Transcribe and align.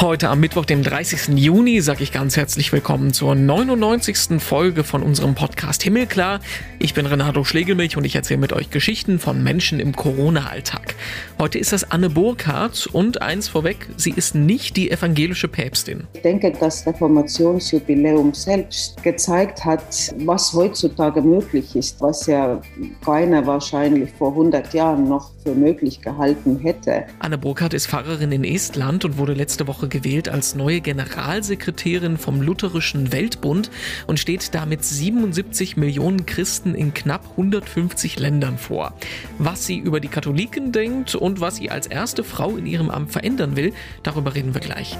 Heute 0.00 0.28
am 0.28 0.38
Mittwoch, 0.38 0.64
dem 0.64 0.84
30. 0.84 1.36
Juni, 1.36 1.80
sage 1.80 2.04
ich 2.04 2.12
ganz 2.12 2.36
herzlich 2.36 2.72
willkommen 2.72 3.12
zur 3.12 3.34
99. 3.34 4.40
Folge 4.40 4.84
von 4.84 5.02
unserem 5.02 5.34
Podcast 5.34 5.82
Himmelklar. 5.82 6.38
Ich 6.78 6.94
bin 6.94 7.04
Renato 7.04 7.42
Schlegelmilch 7.42 7.96
und 7.96 8.04
ich 8.04 8.14
erzähle 8.14 8.38
mit 8.38 8.52
euch 8.52 8.70
Geschichten 8.70 9.18
von 9.18 9.42
Menschen 9.42 9.80
im 9.80 9.96
Corona-Alltag. 9.96 10.94
Heute 11.40 11.58
ist 11.58 11.72
das 11.72 11.90
Anne 11.90 12.10
Burkhardt 12.10 12.86
und 12.86 13.22
eins 13.22 13.48
vorweg, 13.48 13.88
sie 13.96 14.12
ist 14.12 14.36
nicht 14.36 14.76
die 14.76 14.88
evangelische 14.92 15.48
Päpstin. 15.48 16.06
Ich 16.12 16.22
denke, 16.22 16.52
das 16.52 16.86
Reformationsjubiläum 16.86 18.34
selbst 18.34 19.02
gezeigt 19.02 19.64
hat, 19.64 20.14
was 20.18 20.52
heutzutage 20.52 21.20
möglich 21.22 21.74
ist, 21.74 22.00
was 22.00 22.24
ja 22.28 22.62
keiner 23.04 23.44
wahrscheinlich 23.44 24.10
vor 24.16 24.30
100 24.30 24.72
Jahren 24.74 25.08
noch 25.08 25.32
für 25.42 25.56
möglich 25.56 26.00
gehalten 26.00 26.60
hätte. 26.60 27.06
Anne 27.18 27.36
Burkhardt 27.36 27.74
ist 27.74 27.88
Pfarrerin 27.88 28.30
in 28.30 28.44
Estland 28.44 29.04
und 29.04 29.18
wurde 29.18 29.32
letzte 29.32 29.66
Woche 29.66 29.87
gewählt 29.88 30.28
als 30.28 30.54
neue 30.54 30.80
Generalsekretärin 30.80 32.18
vom 32.18 32.40
Lutherischen 32.40 33.12
Weltbund 33.12 33.70
und 34.06 34.18
steht 34.18 34.54
damit 34.54 34.84
77 34.84 35.76
Millionen 35.76 36.26
Christen 36.26 36.74
in 36.74 36.94
knapp 36.94 37.24
150 37.32 38.18
Ländern 38.18 38.58
vor. 38.58 38.94
Was 39.38 39.66
sie 39.66 39.78
über 39.78 40.00
die 40.00 40.08
Katholiken 40.08 40.72
denkt 40.72 41.14
und 41.14 41.40
was 41.40 41.56
sie 41.56 41.70
als 41.70 41.86
erste 41.86 42.24
Frau 42.24 42.56
in 42.56 42.66
ihrem 42.66 42.90
Amt 42.90 43.12
verändern 43.12 43.56
will, 43.56 43.72
darüber 44.02 44.34
reden 44.34 44.54
wir 44.54 44.60
gleich. 44.60 44.96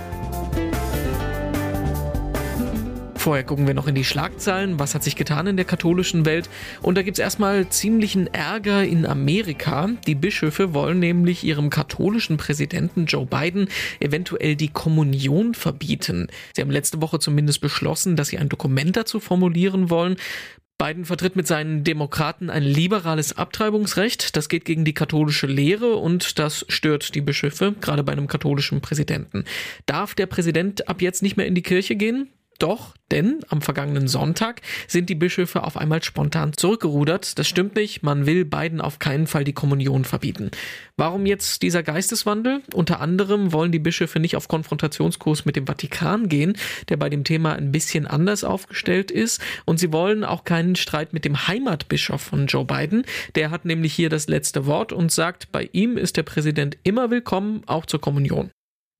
Vorher 3.18 3.42
gucken 3.42 3.66
wir 3.66 3.74
noch 3.74 3.88
in 3.88 3.96
die 3.96 4.04
Schlagzeilen. 4.04 4.78
Was 4.78 4.94
hat 4.94 5.02
sich 5.02 5.16
getan 5.16 5.48
in 5.48 5.56
der 5.56 5.64
katholischen 5.64 6.24
Welt? 6.24 6.48
Und 6.82 6.96
da 6.96 7.02
gibt 7.02 7.18
es 7.18 7.22
erstmal 7.22 7.68
ziemlichen 7.68 8.32
Ärger 8.32 8.84
in 8.84 9.04
Amerika. 9.04 9.90
Die 10.06 10.14
Bischöfe 10.14 10.72
wollen 10.72 11.00
nämlich 11.00 11.42
ihrem 11.42 11.68
katholischen 11.68 12.36
Präsidenten 12.36 13.06
Joe 13.06 13.26
Biden 13.26 13.68
eventuell 13.98 14.54
die 14.54 14.68
Kommunion 14.68 15.54
verbieten. 15.54 16.28
Sie 16.54 16.62
haben 16.62 16.70
letzte 16.70 17.02
Woche 17.02 17.18
zumindest 17.18 17.60
beschlossen, 17.60 18.14
dass 18.14 18.28
sie 18.28 18.38
ein 18.38 18.48
Dokument 18.48 18.96
dazu 18.96 19.18
formulieren 19.18 19.90
wollen. 19.90 20.16
Biden 20.78 21.04
vertritt 21.04 21.34
mit 21.34 21.48
seinen 21.48 21.82
Demokraten 21.82 22.50
ein 22.50 22.62
liberales 22.62 23.36
Abtreibungsrecht. 23.36 24.36
Das 24.36 24.48
geht 24.48 24.64
gegen 24.64 24.84
die 24.84 24.94
katholische 24.94 25.48
Lehre 25.48 25.96
und 25.96 26.38
das 26.38 26.64
stört 26.68 27.16
die 27.16 27.20
Bischöfe, 27.20 27.74
gerade 27.80 28.04
bei 28.04 28.12
einem 28.12 28.28
katholischen 28.28 28.80
Präsidenten. 28.80 29.44
Darf 29.86 30.14
der 30.14 30.26
Präsident 30.26 30.88
ab 30.88 31.02
jetzt 31.02 31.20
nicht 31.20 31.36
mehr 31.36 31.46
in 31.46 31.56
die 31.56 31.62
Kirche 31.62 31.96
gehen? 31.96 32.28
Doch, 32.58 32.94
denn 33.12 33.38
am 33.50 33.62
vergangenen 33.62 34.08
Sonntag 34.08 34.62
sind 34.88 35.08
die 35.08 35.14
Bischöfe 35.14 35.62
auf 35.62 35.76
einmal 35.76 36.02
spontan 36.02 36.52
zurückgerudert. 36.52 37.38
Das 37.38 37.46
stimmt 37.46 37.76
nicht, 37.76 38.02
man 38.02 38.26
will 38.26 38.44
beiden 38.44 38.80
auf 38.80 38.98
keinen 38.98 39.28
Fall 39.28 39.44
die 39.44 39.52
Kommunion 39.52 40.04
verbieten. 40.04 40.50
Warum 40.96 41.24
jetzt 41.24 41.62
dieser 41.62 41.84
Geisteswandel? 41.84 42.62
Unter 42.74 43.00
anderem 43.00 43.52
wollen 43.52 43.70
die 43.70 43.78
Bischöfe 43.78 44.18
nicht 44.18 44.34
auf 44.34 44.48
Konfrontationskurs 44.48 45.44
mit 45.44 45.54
dem 45.54 45.68
Vatikan 45.68 46.28
gehen, 46.28 46.54
der 46.88 46.96
bei 46.96 47.08
dem 47.08 47.22
Thema 47.22 47.52
ein 47.52 47.70
bisschen 47.70 48.08
anders 48.08 48.42
aufgestellt 48.42 49.12
ist. 49.12 49.40
Und 49.64 49.78
sie 49.78 49.92
wollen 49.92 50.24
auch 50.24 50.42
keinen 50.42 50.74
Streit 50.74 51.12
mit 51.12 51.24
dem 51.24 51.46
Heimatbischof 51.46 52.20
von 52.20 52.48
Joe 52.48 52.64
Biden. 52.64 53.04
Der 53.36 53.52
hat 53.52 53.66
nämlich 53.66 53.94
hier 53.94 54.08
das 54.08 54.26
letzte 54.26 54.66
Wort 54.66 54.92
und 54.92 55.12
sagt, 55.12 55.52
bei 55.52 55.70
ihm 55.70 55.96
ist 55.96 56.16
der 56.16 56.24
Präsident 56.24 56.76
immer 56.82 57.12
willkommen, 57.12 57.62
auch 57.66 57.86
zur 57.86 58.00
Kommunion. 58.00 58.50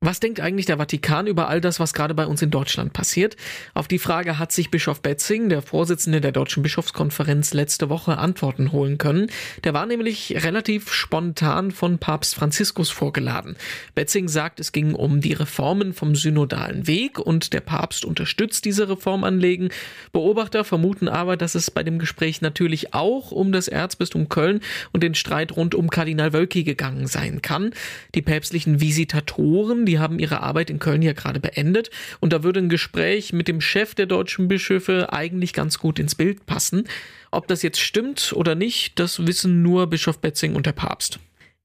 Was 0.01 0.21
denkt 0.21 0.39
eigentlich 0.39 0.67
der 0.67 0.77
Vatikan 0.77 1.27
über 1.27 1.49
all 1.49 1.61
das, 1.61 1.81
was 1.81 1.93
gerade 1.93 2.15
bei 2.15 2.25
uns 2.25 2.41
in 2.41 2.53
Deutschland 2.53 2.93
passiert? 2.93 3.37
Auf 3.75 3.89
die 3.89 3.99
Frage 3.99 4.39
hat 4.39 4.53
sich 4.53 4.71
Bischof 4.71 5.03
Betzing, 5.03 5.49
der 5.49 5.61
Vorsitzende 5.61 6.21
der 6.21 6.31
Deutschen 6.31 6.63
Bischofskonferenz, 6.63 7.53
letzte 7.53 7.89
Woche 7.89 8.17
Antworten 8.17 8.71
holen 8.71 8.99
können. 8.99 9.27
Der 9.65 9.75
war 9.75 9.87
nämlich 9.87 10.45
relativ 10.45 10.93
spontan 10.93 11.73
von 11.73 11.99
Papst 11.99 12.37
Franziskus 12.37 12.91
vorgeladen. 12.91 13.57
Betzing 13.97 14.29
sagt, 14.29 14.61
es 14.61 14.71
ging 14.71 14.95
um 14.95 15.21
die 15.21 15.33
Reformen 15.33 15.93
vom 15.93 16.15
synodalen 16.15 16.87
Weg 16.87 17.19
und 17.19 17.53
der 17.53 17.61
Papst 17.61 18.05
unterstützt 18.05 18.67
diese 18.67 18.89
Reformanliegen. 18.89 19.71
Beobachter 20.13 20.63
vermuten 20.63 21.09
aber, 21.09 21.37
dass 21.37 21.57
es 21.57 21.73
bei 21.73 21.83
dem 21.83 21.99
Gespräch 21.99 22.41
natürlich 22.41 22.95
auch 22.95 23.33
um 23.33 23.51
das 23.51 23.67
Erzbistum 23.67 24.29
Köln 24.29 24.61
und 24.93 25.03
den 25.03 25.17
Streit 25.17 25.57
rund 25.57 25.75
um 25.75 25.91
Kardinal 25.91 26.33
Wölki 26.33 26.63
gegangen 26.63 27.09
sein 27.09 27.43
kann. 27.43 27.73
Die 28.15 28.23
päpstlichen 28.23 28.81
Visitatoren, 28.81 29.88
die 29.89 29.99
haben 29.99 30.19
ihre 30.19 30.43
Arbeit 30.43 30.71
in 30.71 30.79
Köln 30.79 31.03
ja 31.03 31.13
gerade 31.15 31.41
beendet 31.41 31.91
und 32.21 32.33
da 32.33 32.43
würde 32.43 32.61
ein 32.61 32.69
Gespräch 32.69 33.33
mit 33.33 33.49
dem 33.49 33.61
Chef 33.61 33.95
der 33.95 34.07
deutschen 34.07 34.47
Bischöfe 34.47 35.13
eigentlich 35.13 35.53
ganz 35.53 35.79
gut 35.79 35.99
ins 35.99 36.15
Bild 36.15 36.47
passen. 36.47 36.85
Ob 37.31 37.49
das 37.49 37.63
jetzt 37.63 37.81
stimmt 37.81 38.33
oder 38.35 38.55
nicht, 38.55 38.99
das 38.99 39.27
wissen 39.27 39.63
nur 39.63 39.89
Bischof 39.89 40.21
Betzing 40.21 40.55
und 40.55 40.67
der 40.67 40.73
Papst. 40.73 41.19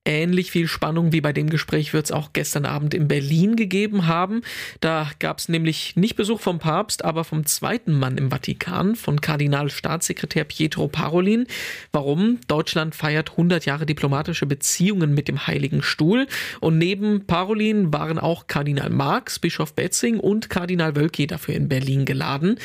Ähnlich 0.06 0.52
viel 0.52 0.68
Spannung 0.68 1.14
wie 1.14 1.22
bei 1.22 1.31
dem 1.31 1.50
Gespräch 1.50 1.94
wird 1.94 2.06
es 2.06 2.12
auch 2.12 2.34
gestern 2.34 2.66
Abend 2.66 2.94
in 2.94 3.08
Berlin 3.08 3.56
gegeben 3.56 4.06
haben. 4.06 4.41
Da 4.81 5.09
gab 5.19 5.40
es 5.40 5.47
nämlich 5.47 5.96
nicht 5.96 6.18
Besuch 6.18 6.41
vom 6.41 6.59
Papst, 6.59 7.06
aber 7.06 7.24
vom 7.24 7.46
zweiten 7.46 7.94
Mann 7.94 8.18
im 8.18 8.30
Vatikan, 8.30 8.97
von 8.97 9.22
Kardinalstaatssekretär 9.22 10.44
Pietro 10.44 10.90
Parolin. 10.90 11.47
Warum? 11.94 12.40
Deutschland 12.50 12.96
feiert 12.96 13.31
100 13.31 13.66
Jahre 13.66 13.86
diplomatische 13.86 14.46
Beziehungen 14.46 15.13
mit 15.13 15.30
dem 15.30 15.47
Heiligen 15.47 15.81
Stuhl. 15.81 16.28
Und 16.59 16.78
neben 16.78 17.25
Parolin 17.25 17.94
waren 17.94 18.19
auch 18.19 18.47
Kardinal 18.47 18.90
Marx, 18.90 19.40
Bischof 19.40 19.74
Betzing 19.74 20.19
und 20.19 20.50
Kardinal 20.50 20.97
Wölki 20.97 21.28
dafür 21.28 21.56
in 21.56 21.69
Berlin 21.69 22.03
geladen. 22.03 22.59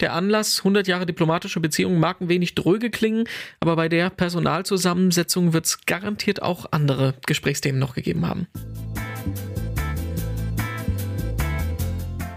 Der 0.00 0.14
Anlass 0.14 0.58
100 0.58 0.88
Jahre 0.88 1.06
diplomatische 1.06 1.60
Beziehungen 1.60 2.00
mag 2.00 2.20
ein 2.20 2.28
wenig 2.28 2.54
dröge 2.54 2.90
klingen, 2.90 3.28
aber 3.60 3.76
bei 3.76 3.88
der 3.88 4.10
Personalzusammensetzung 4.10 5.52
wird 5.52 5.66
es 5.66 5.86
garantiert 5.86 6.42
auch 6.42 6.66
andere 6.72 7.14
Gesprächsthemen 7.26 7.78
noch 7.78 7.94
gegeben 7.94 8.26
haben. 8.26 8.48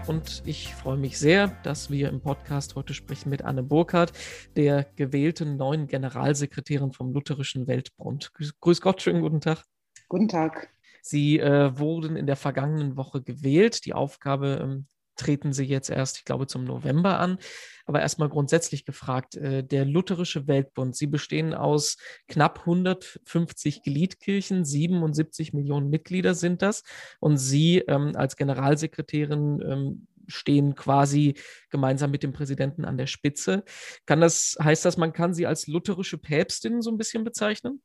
Und 0.06 0.42
ich 0.46 0.72
freue 0.74 0.96
mich 0.96 1.18
sehr, 1.18 1.48
dass 1.64 1.90
wir 1.90 2.08
im 2.10 2.20
Podcast 2.20 2.76
heute 2.76 2.94
sprechen 2.94 3.28
mit 3.28 3.42
Anne 3.42 3.64
Burkhardt, 3.64 4.12
der 4.54 4.86
gewählten 4.94 5.56
neuen 5.56 5.88
Generalsekretärin 5.88 6.92
vom 6.92 7.12
Lutherischen 7.12 7.66
Weltbund. 7.66 8.32
Grüß 8.60 8.80
Gott, 8.80 9.02
schönen 9.02 9.20
guten 9.20 9.40
Tag. 9.40 9.64
Guten 10.08 10.28
Tag. 10.28 10.68
Sie 11.02 11.40
äh, 11.40 11.76
wurden 11.76 12.16
in 12.16 12.26
der 12.26 12.36
vergangenen 12.36 12.96
Woche 12.96 13.22
gewählt. 13.22 13.84
Die 13.84 13.94
Aufgabe 13.94 14.60
ähm, 14.62 14.86
treten 15.16 15.52
sie 15.52 15.64
jetzt 15.64 15.90
erst, 15.90 16.18
ich 16.18 16.24
glaube, 16.24 16.46
zum 16.46 16.64
November 16.64 17.18
an. 17.18 17.38
Aber 17.84 18.00
erstmal 18.00 18.28
grundsätzlich 18.28 18.84
gefragt, 18.84 19.36
äh, 19.36 19.62
der 19.62 19.84
Lutherische 19.84 20.46
Weltbund, 20.46 20.96
Sie 20.96 21.06
bestehen 21.06 21.54
aus 21.54 21.96
knapp 22.28 22.60
150 22.60 23.82
Gliedkirchen, 23.82 24.64
77 24.64 25.52
Millionen 25.52 25.88
Mitglieder 25.88 26.34
sind 26.34 26.62
das. 26.62 26.82
Und 27.20 27.38
Sie 27.38 27.78
ähm, 27.78 28.12
als 28.16 28.36
Generalsekretärin 28.36 29.62
ähm, 29.66 30.06
stehen 30.28 30.74
quasi 30.74 31.34
gemeinsam 31.70 32.10
mit 32.10 32.22
dem 32.22 32.32
Präsidenten 32.32 32.84
an 32.84 32.98
der 32.98 33.06
Spitze. 33.06 33.64
Kann 34.06 34.20
das, 34.20 34.56
heißt 34.60 34.84
das, 34.84 34.96
man 34.96 35.12
kann 35.12 35.34
Sie 35.34 35.46
als 35.46 35.66
lutherische 35.66 36.18
Päpstin 36.18 36.82
so 36.82 36.90
ein 36.90 36.98
bisschen 36.98 37.24
bezeichnen? 37.24 37.82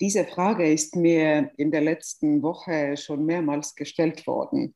Diese 0.00 0.24
Frage 0.24 0.72
ist 0.72 0.96
mir 0.96 1.52
in 1.56 1.70
der 1.70 1.82
letzten 1.82 2.42
Woche 2.42 2.96
schon 2.96 3.24
mehrmals 3.24 3.74
gestellt 3.74 4.26
worden. 4.26 4.74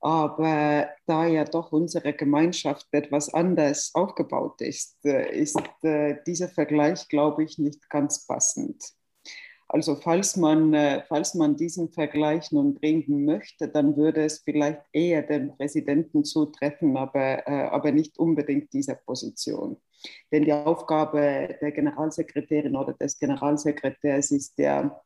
Aber 0.00 0.88
da 1.06 1.26
ja 1.26 1.44
doch 1.44 1.72
unsere 1.72 2.14
Gemeinschaft 2.14 2.86
etwas 2.90 3.32
anders 3.34 3.90
aufgebaut 3.94 4.62
ist, 4.62 4.96
äh, 5.04 5.30
ist 5.38 5.60
äh, 5.82 6.16
dieser 6.26 6.48
Vergleich, 6.48 7.06
glaube 7.08 7.44
ich, 7.44 7.58
nicht 7.58 7.88
ganz 7.90 8.26
passend. 8.26 8.82
Also 9.68 9.96
falls 9.96 10.36
man, 10.36 10.72
äh, 10.72 11.02
falls 11.06 11.34
man 11.34 11.54
diesen 11.54 11.90
Vergleich 11.90 12.50
nun 12.50 12.74
bringen 12.74 13.26
möchte, 13.26 13.68
dann 13.68 13.94
würde 13.96 14.24
es 14.24 14.38
vielleicht 14.38 14.80
eher 14.92 15.22
dem 15.22 15.54
Präsidenten 15.56 16.24
zutreffen, 16.24 16.96
aber, 16.96 17.46
aber 17.46 17.92
nicht 17.92 18.18
unbedingt 18.18 18.72
dieser 18.72 18.96
Position. 18.96 19.76
Denn 20.32 20.44
die 20.44 20.52
Aufgabe 20.52 21.56
der 21.60 21.72
Generalsekretärin 21.72 22.74
oder 22.74 22.94
des 22.94 23.18
Generalsekretärs 23.18 24.30
ist 24.32 24.58
ja 24.58 25.00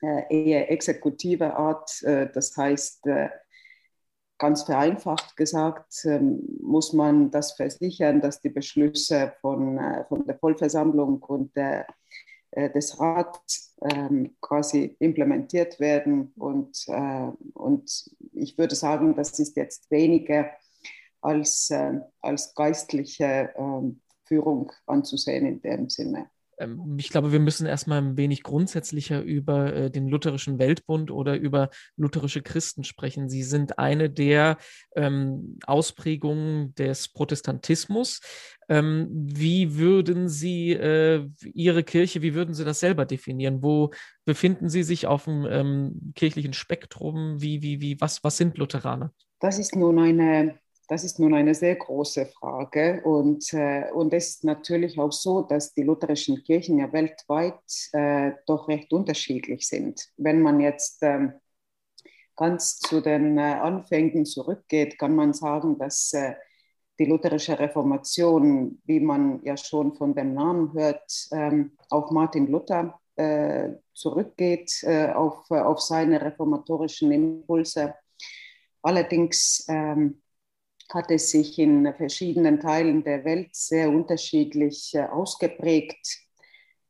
eher 0.00 0.72
exekutive 0.72 1.54
Art. 1.54 2.02
Das 2.02 2.56
heißt, 2.56 3.06
Ganz 4.40 4.62
vereinfacht 4.62 5.36
gesagt 5.36 6.06
ähm, 6.06 6.40
muss 6.62 6.94
man 6.94 7.30
das 7.30 7.52
versichern, 7.52 8.22
dass 8.22 8.40
die 8.40 8.48
Beschlüsse 8.48 9.34
von, 9.42 9.76
äh, 9.76 10.06
von 10.06 10.26
der 10.26 10.38
Vollversammlung 10.38 11.22
und 11.24 11.54
der, 11.54 11.86
äh, 12.52 12.70
des 12.70 12.98
Rats 12.98 13.76
ähm, 13.82 14.34
quasi 14.40 14.96
implementiert 14.98 15.78
werden. 15.78 16.32
Und, 16.36 16.84
äh, 16.88 17.28
und 17.52 18.10
ich 18.32 18.56
würde 18.56 18.76
sagen, 18.76 19.14
das 19.14 19.38
ist 19.38 19.58
jetzt 19.58 19.90
weniger 19.90 20.50
als, 21.20 21.70
als 22.22 22.54
geistliche 22.54 23.52
ähm, 23.54 24.00
Führung 24.24 24.72
anzusehen 24.86 25.44
in 25.44 25.60
dem 25.60 25.90
Sinne. 25.90 26.30
Ähm, 26.60 26.96
ich 26.98 27.08
glaube, 27.08 27.32
wir 27.32 27.40
müssen 27.40 27.66
erstmal 27.66 28.00
ein 28.00 28.16
wenig 28.16 28.42
grundsätzlicher 28.42 29.22
über 29.22 29.74
äh, 29.74 29.90
den 29.90 30.08
Lutherischen 30.08 30.58
Weltbund 30.58 31.10
oder 31.10 31.36
über 31.36 31.70
lutherische 31.96 32.42
Christen 32.42 32.84
sprechen. 32.84 33.28
Sie 33.28 33.42
sind 33.42 33.78
eine 33.78 34.10
der 34.10 34.58
ähm, 34.94 35.58
Ausprägungen 35.66 36.74
des 36.74 37.08
Protestantismus. 37.08 38.20
Ähm, 38.68 39.08
wie 39.10 39.76
würden 39.76 40.28
Sie 40.28 40.72
äh, 40.72 41.26
Ihre 41.42 41.82
Kirche, 41.82 42.22
wie 42.22 42.34
würden 42.34 42.54
Sie 42.54 42.64
das 42.64 42.80
selber 42.80 43.06
definieren? 43.06 43.62
Wo 43.62 43.90
befinden 44.24 44.68
Sie 44.68 44.82
sich 44.82 45.06
auf 45.06 45.24
dem 45.24 46.12
kirchlichen 46.14 46.52
Spektrum? 46.52 47.40
Wie, 47.40 47.62
wie, 47.62 47.80
wie, 47.80 48.00
was, 48.00 48.22
was 48.22 48.36
sind 48.36 48.58
Lutheraner? 48.58 49.12
Das 49.40 49.58
ist 49.58 49.74
nun 49.74 49.98
eine 49.98 50.58
das 50.90 51.04
ist 51.04 51.20
nun 51.20 51.34
eine 51.34 51.54
sehr 51.54 51.76
große 51.76 52.26
Frage 52.26 53.00
und, 53.04 53.52
äh, 53.52 53.92
und 53.92 54.12
es 54.12 54.30
ist 54.30 54.44
natürlich 54.44 54.98
auch 54.98 55.12
so, 55.12 55.42
dass 55.42 55.72
die 55.72 55.84
lutherischen 55.84 56.42
Kirchen 56.42 56.80
ja 56.80 56.92
weltweit 56.92 57.62
äh, 57.92 58.32
doch 58.44 58.66
recht 58.66 58.92
unterschiedlich 58.92 59.68
sind. 59.68 60.08
Wenn 60.16 60.42
man 60.42 60.58
jetzt 60.58 61.00
äh, 61.04 61.28
ganz 62.34 62.80
zu 62.80 63.00
den 63.00 63.38
äh, 63.38 63.42
Anfängen 63.42 64.26
zurückgeht, 64.26 64.98
kann 64.98 65.14
man 65.14 65.32
sagen, 65.32 65.78
dass 65.78 66.12
äh, 66.12 66.34
die 66.98 67.04
lutherische 67.04 67.56
Reformation, 67.56 68.82
wie 68.84 68.98
man 68.98 69.40
ja 69.44 69.56
schon 69.56 69.94
von 69.94 70.12
dem 70.16 70.34
Namen 70.34 70.72
hört, 70.72 71.28
ähm, 71.30 71.76
auf 71.88 72.10
Martin 72.10 72.48
Luther 72.48 72.98
äh, 73.14 73.74
zurückgeht, 73.94 74.84
auf, 75.14 75.48
auf 75.50 75.80
seine 75.80 76.20
reformatorischen 76.20 77.12
Impulse. 77.12 77.94
Allerdings 78.82 79.64
ähm, 79.68 80.20
hat 80.92 81.10
es 81.10 81.30
sich 81.30 81.58
in 81.58 81.92
verschiedenen 81.94 82.60
Teilen 82.60 83.04
der 83.04 83.24
Welt 83.24 83.50
sehr 83.52 83.90
unterschiedlich 83.90 84.92
äh, 84.94 85.02
ausgeprägt. 85.02 86.18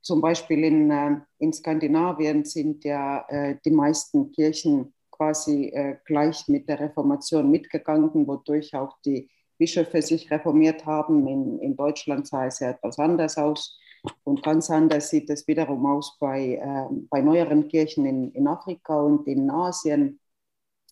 Zum 0.02 0.20
Beispiel 0.20 0.64
in, 0.64 0.90
äh, 0.90 1.16
in 1.38 1.52
Skandinavien 1.52 2.44
sind 2.44 2.84
ja 2.84 3.24
äh, 3.28 3.56
die 3.64 3.70
meisten 3.70 4.32
Kirchen 4.32 4.94
quasi 5.10 5.70
gleich 6.06 6.48
mit 6.48 6.66
der 6.66 6.80
Reformation 6.80 7.50
mitgegangen, 7.50 8.26
wodurch 8.26 8.74
auch 8.74 8.96
die 9.04 9.28
Bischöfe 9.58 10.00
sich 10.00 10.30
reformiert 10.30 10.86
haben. 10.86 11.28
In, 11.28 11.58
in 11.58 11.76
Deutschland 11.76 12.26
sah 12.26 12.46
es 12.46 12.60
ja 12.60 12.70
etwas 12.70 12.98
anders 12.98 13.36
aus. 13.36 13.78
Und 14.24 14.42
ganz 14.42 14.70
anders 14.70 15.10
sieht 15.10 15.28
es 15.30 15.46
wiederum 15.46 15.84
aus 15.86 16.16
bei, 16.18 16.54
äh, 16.54 16.94
bei 17.10 17.20
neueren 17.20 17.68
Kirchen 17.68 18.06
in, 18.06 18.32
in 18.32 18.48
Afrika 18.48 19.00
und 19.00 19.26
in 19.26 19.50
Asien. 19.50 20.20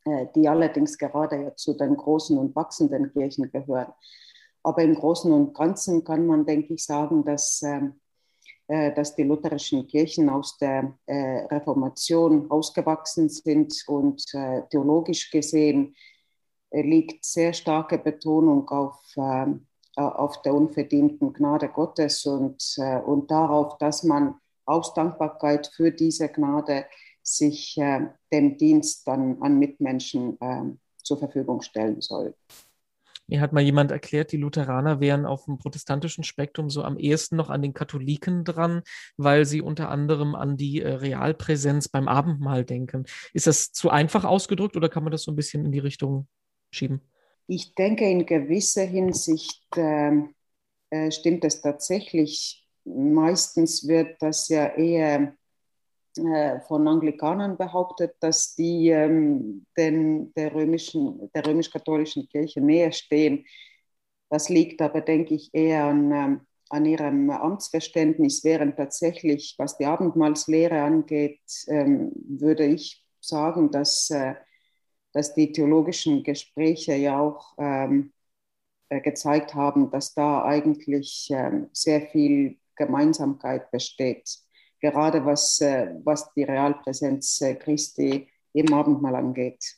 Äh, 0.09 0.29
die 0.35 0.49
allerdings 0.49 0.97
gerade 0.97 1.43
ja 1.43 1.57
zu 1.57 1.75
den 1.75 1.97
großen 1.97 2.39
und 2.39 2.55
wachsenden 2.57 3.13
Kirchen 3.13 3.51
gehören. 3.51 3.93
Aber 4.63 4.83
im 4.83 4.95
Großen 4.95 5.33
und 5.33 5.55
Ganzen 5.55 6.05
kann 6.05 6.27
man, 6.27 6.47
denke 6.47 6.75
ich, 6.75 6.85
sagen, 6.85 7.25
dass, 7.25 7.63
ähm, 7.63 8.01
äh, 8.69 8.95
dass 8.95 9.17
die 9.17 9.25
lutherischen 9.25 9.87
Kirchen 9.87 10.29
aus 10.31 10.57
der 10.59 10.97
äh, 11.07 11.47
Reformation 11.47 12.51
ausgewachsen 12.51 13.29
sind 13.29 13.75
und 13.87 14.25
theologisch 14.71 15.31
gesehen 15.31 15.95
liegt 16.71 17.25
sehr 17.25 17.55
starke 17.55 17.97
Betonung 17.97 18.69
auf, 18.69 19.01
ähm, 19.17 19.67
auf 19.97 20.43
der 20.43 20.55
unverdienten 20.55 21.33
Gnade 21.33 21.71
Gottes 21.71 22.27
und, 22.27 22.63
und 23.07 23.31
darauf, 23.31 23.79
dass 23.79 24.03
man 24.03 24.35
aus 24.67 24.93
Dankbarkeit 24.93 25.73
für 25.75 25.91
diese 25.91 26.29
Gnade 26.29 26.85
sich 27.37 27.77
äh, 27.79 28.07
dem 28.33 28.57
Dienst 28.57 29.07
dann 29.07 29.41
an 29.43 29.59
Mitmenschen 29.59 30.39
äh, 30.41 30.63
zur 31.03 31.19
Verfügung 31.19 31.63
stellen 31.63 32.01
soll. 32.01 32.35
Mir 33.29 33.43
hat 33.43 33.53
mal 33.53 33.63
jemand 33.63 33.91
erklärt, 33.91 34.33
die 34.33 34.39
Lutheraner 34.39 35.01
wären 35.01 35.27
auf 35.27 35.45
dem 35.45 35.59
protestantischen 35.59 36.25
Spektrum 36.25 36.71
so 36.71 36.83
am 36.83 36.99
ehesten 36.99 37.37
noch 37.37 37.51
an 37.51 37.61
den 37.61 37.75
Katholiken 37.75 38.43
dran, 38.43 38.83
weil 39.19 39.45
sie 39.45 39.61
unter 39.61 39.91
anderem 39.91 40.35
an 40.35 40.57
die 40.57 40.81
äh, 40.81 40.89
Realpräsenz 40.89 41.89
beim 41.89 42.09
Abendmahl 42.09 42.65
denken. 42.65 43.05
Ist 43.35 43.47
das 43.47 43.73
zu 43.73 43.91
einfach 43.91 44.25
ausgedrückt 44.25 44.77
oder 44.77 44.89
kann 44.89 45.03
man 45.03 45.13
das 45.13 45.25
so 45.25 45.33
ein 45.33 45.37
bisschen 45.37 45.67
in 45.67 45.73
die 45.73 45.79
Richtung 45.79 46.27
schieben? 46.71 47.03
Ich 47.47 47.75
denke, 47.75 48.09
in 48.09 48.25
gewisser 48.25 48.85
Hinsicht 48.85 49.63
ähm, 49.77 50.35
äh, 50.89 51.11
stimmt 51.11 51.45
es 51.45 51.61
tatsächlich. 51.61 52.67
Meistens 52.85 53.87
wird 53.87 54.23
das 54.23 54.49
ja 54.49 54.69
eher 54.69 55.35
von 56.67 56.89
Anglikanern 56.89 57.57
behauptet, 57.57 58.15
dass 58.21 58.55
die 58.55 58.89
ähm, 58.89 59.67
den, 59.77 60.33
der, 60.35 60.55
römischen, 60.55 61.31
der 61.35 61.47
römisch-katholischen 61.47 62.29
Kirche 62.29 62.61
näher 62.61 62.93
stehen. 62.93 63.45
Das 64.31 64.49
liegt 64.49 64.83
aber, 64.83 65.01
denke 65.01 65.35
ich, 65.35 65.51
eher 65.53 65.85
an, 65.85 66.13
ähm, 66.13 66.41
an 66.71 66.85
ihrem 66.85 67.31
Amtsverständnis, 67.31 68.45
während 68.45 68.77
tatsächlich, 68.77 69.55
was 69.59 69.79
die 69.79 69.87
Abendmahlslehre 69.87 70.81
angeht, 70.83 71.41
ähm, 71.69 72.13
würde 72.29 72.67
ich 72.67 73.05
sagen, 73.21 73.71
dass, 73.71 74.11
äh, 74.11 74.35
dass 75.13 75.35
die 75.35 75.53
theologischen 75.53 76.23
Gespräche 76.23 76.95
ja 76.95 77.19
auch 77.21 77.55
ähm, 77.59 78.13
äh, 78.91 79.01
gezeigt 79.01 79.55
haben, 79.55 79.91
dass 79.91 80.15
da 80.15 80.45
eigentlich 80.45 81.29
ähm, 81.31 81.69
sehr 81.73 82.03
viel 82.03 82.59
Gemeinsamkeit 82.77 83.71
besteht 83.71 84.29
gerade 84.81 85.25
was, 85.25 85.61
äh, 85.61 85.95
was 86.05 86.33
die 86.35 86.45
Realpräsenz 86.45 87.41
äh, 87.41 87.55
Christi 87.55 88.29
im 88.53 88.73
Abendmahl 88.73 89.17
angeht. 89.17 89.77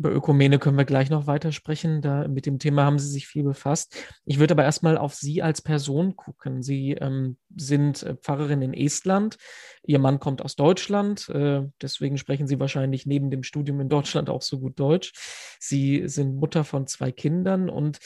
Über 0.00 0.12
Ökumene 0.12 0.58
können 0.58 0.78
wir 0.78 0.86
gleich 0.86 1.10
noch 1.10 1.26
weitersprechen. 1.26 2.00
Da, 2.00 2.26
mit 2.26 2.46
dem 2.46 2.58
Thema 2.58 2.84
haben 2.84 2.98
Sie 2.98 3.10
sich 3.10 3.26
viel 3.26 3.42
befasst. 3.42 3.94
Ich 4.24 4.38
würde 4.38 4.54
aber 4.54 4.64
erstmal 4.64 4.96
auf 4.96 5.12
Sie 5.12 5.42
als 5.42 5.60
Person 5.60 6.16
gucken. 6.16 6.62
Sie 6.62 6.92
ähm, 6.92 7.36
sind 7.54 8.02
äh, 8.04 8.16
Pfarrerin 8.16 8.62
in 8.62 8.72
Estland. 8.72 9.36
Ihr 9.84 9.98
Mann 9.98 10.18
kommt 10.18 10.40
aus 10.40 10.56
Deutschland. 10.56 11.28
Äh, 11.28 11.64
deswegen 11.82 12.16
sprechen 12.16 12.46
Sie 12.46 12.58
wahrscheinlich 12.58 13.04
neben 13.04 13.30
dem 13.30 13.42
Studium 13.42 13.78
in 13.78 13.90
Deutschland 13.90 14.30
auch 14.30 14.40
so 14.40 14.58
gut 14.58 14.80
Deutsch. 14.80 15.12
Sie 15.58 16.08
sind 16.08 16.34
Mutter 16.34 16.64
von 16.64 16.86
zwei 16.86 17.12
Kindern 17.12 17.68
und 17.68 17.98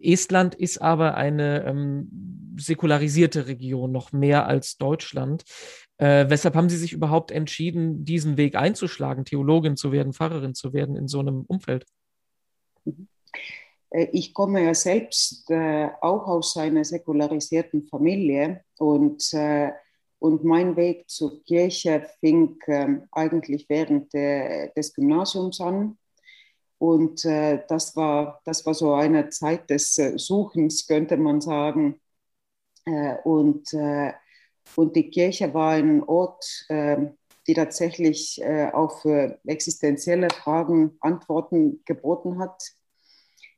Estland 0.00 0.54
ist 0.54 0.80
aber 0.80 1.16
eine 1.16 1.64
ähm, 1.64 2.54
säkularisierte 2.56 3.48
Region, 3.48 3.90
noch 3.90 4.12
mehr 4.12 4.46
als 4.46 4.76
Deutschland. 4.76 5.42
Äh, 6.02 6.28
weshalb 6.28 6.56
haben 6.56 6.68
Sie 6.68 6.78
sich 6.78 6.92
überhaupt 6.92 7.30
entschieden, 7.30 8.04
diesen 8.04 8.36
Weg 8.36 8.56
einzuschlagen, 8.56 9.24
Theologin 9.24 9.76
zu 9.76 9.92
werden, 9.92 10.12
Pfarrerin 10.12 10.52
zu 10.52 10.72
werden 10.72 10.96
in 10.96 11.06
so 11.06 11.20
einem 11.20 11.42
Umfeld? 11.42 11.86
Äh, 13.90 14.08
ich 14.10 14.34
komme 14.34 14.64
ja 14.64 14.74
selbst 14.74 15.48
äh, 15.48 15.90
auch 16.00 16.26
aus 16.26 16.56
einer 16.56 16.84
säkularisierten 16.84 17.84
Familie 17.84 18.64
und, 18.78 19.32
äh, 19.32 19.70
und 20.18 20.42
mein 20.42 20.74
Weg 20.74 21.08
zur 21.08 21.40
Kirche 21.44 22.04
fing 22.18 22.58
ähm, 22.66 23.04
eigentlich 23.12 23.68
während 23.68 24.12
de, 24.12 24.72
des 24.74 24.94
Gymnasiums 24.94 25.60
an. 25.60 25.98
Und 26.78 27.24
äh, 27.24 27.62
das, 27.68 27.94
war, 27.94 28.40
das 28.44 28.66
war 28.66 28.74
so 28.74 28.92
eine 28.94 29.28
Zeit 29.28 29.70
des 29.70 29.96
äh, 29.98 30.18
Suchens, 30.18 30.84
könnte 30.84 31.16
man 31.16 31.40
sagen. 31.40 32.00
Und, 33.22 33.72
und 34.76 34.96
die 34.96 35.10
Kirche 35.10 35.52
war 35.54 35.72
ein 35.72 36.02
Ort, 36.02 36.66
ähm, 36.68 37.18
die 37.46 37.54
tatsächlich 37.54 38.40
äh, 38.42 38.70
auf 38.72 39.04
existenzielle 39.44 40.28
Fragen 40.30 40.96
Antworten 41.00 41.82
geboten 41.84 42.38
hat, 42.38 42.62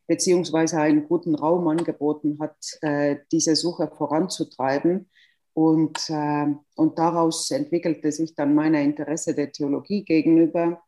beziehungsweise 0.07 0.81
einen 0.81 1.07
guten 1.07 1.35
Raum 1.35 1.69
angeboten 1.69 2.39
hat, 2.41 2.57
äh, 2.81 3.17
diese 3.31 3.57
Suche 3.57 3.89
voranzutreiben. 3.89 5.11
Und, 5.57 6.11
und 6.75 6.99
daraus 6.99 7.53
entwickelte 7.53 8.11
sich 8.11 8.35
dann 8.35 8.57
mein 8.57 8.75
Interesse 8.75 9.37
der 9.37 9.53
Theologie 9.53 10.05
gegenüber 10.05 10.83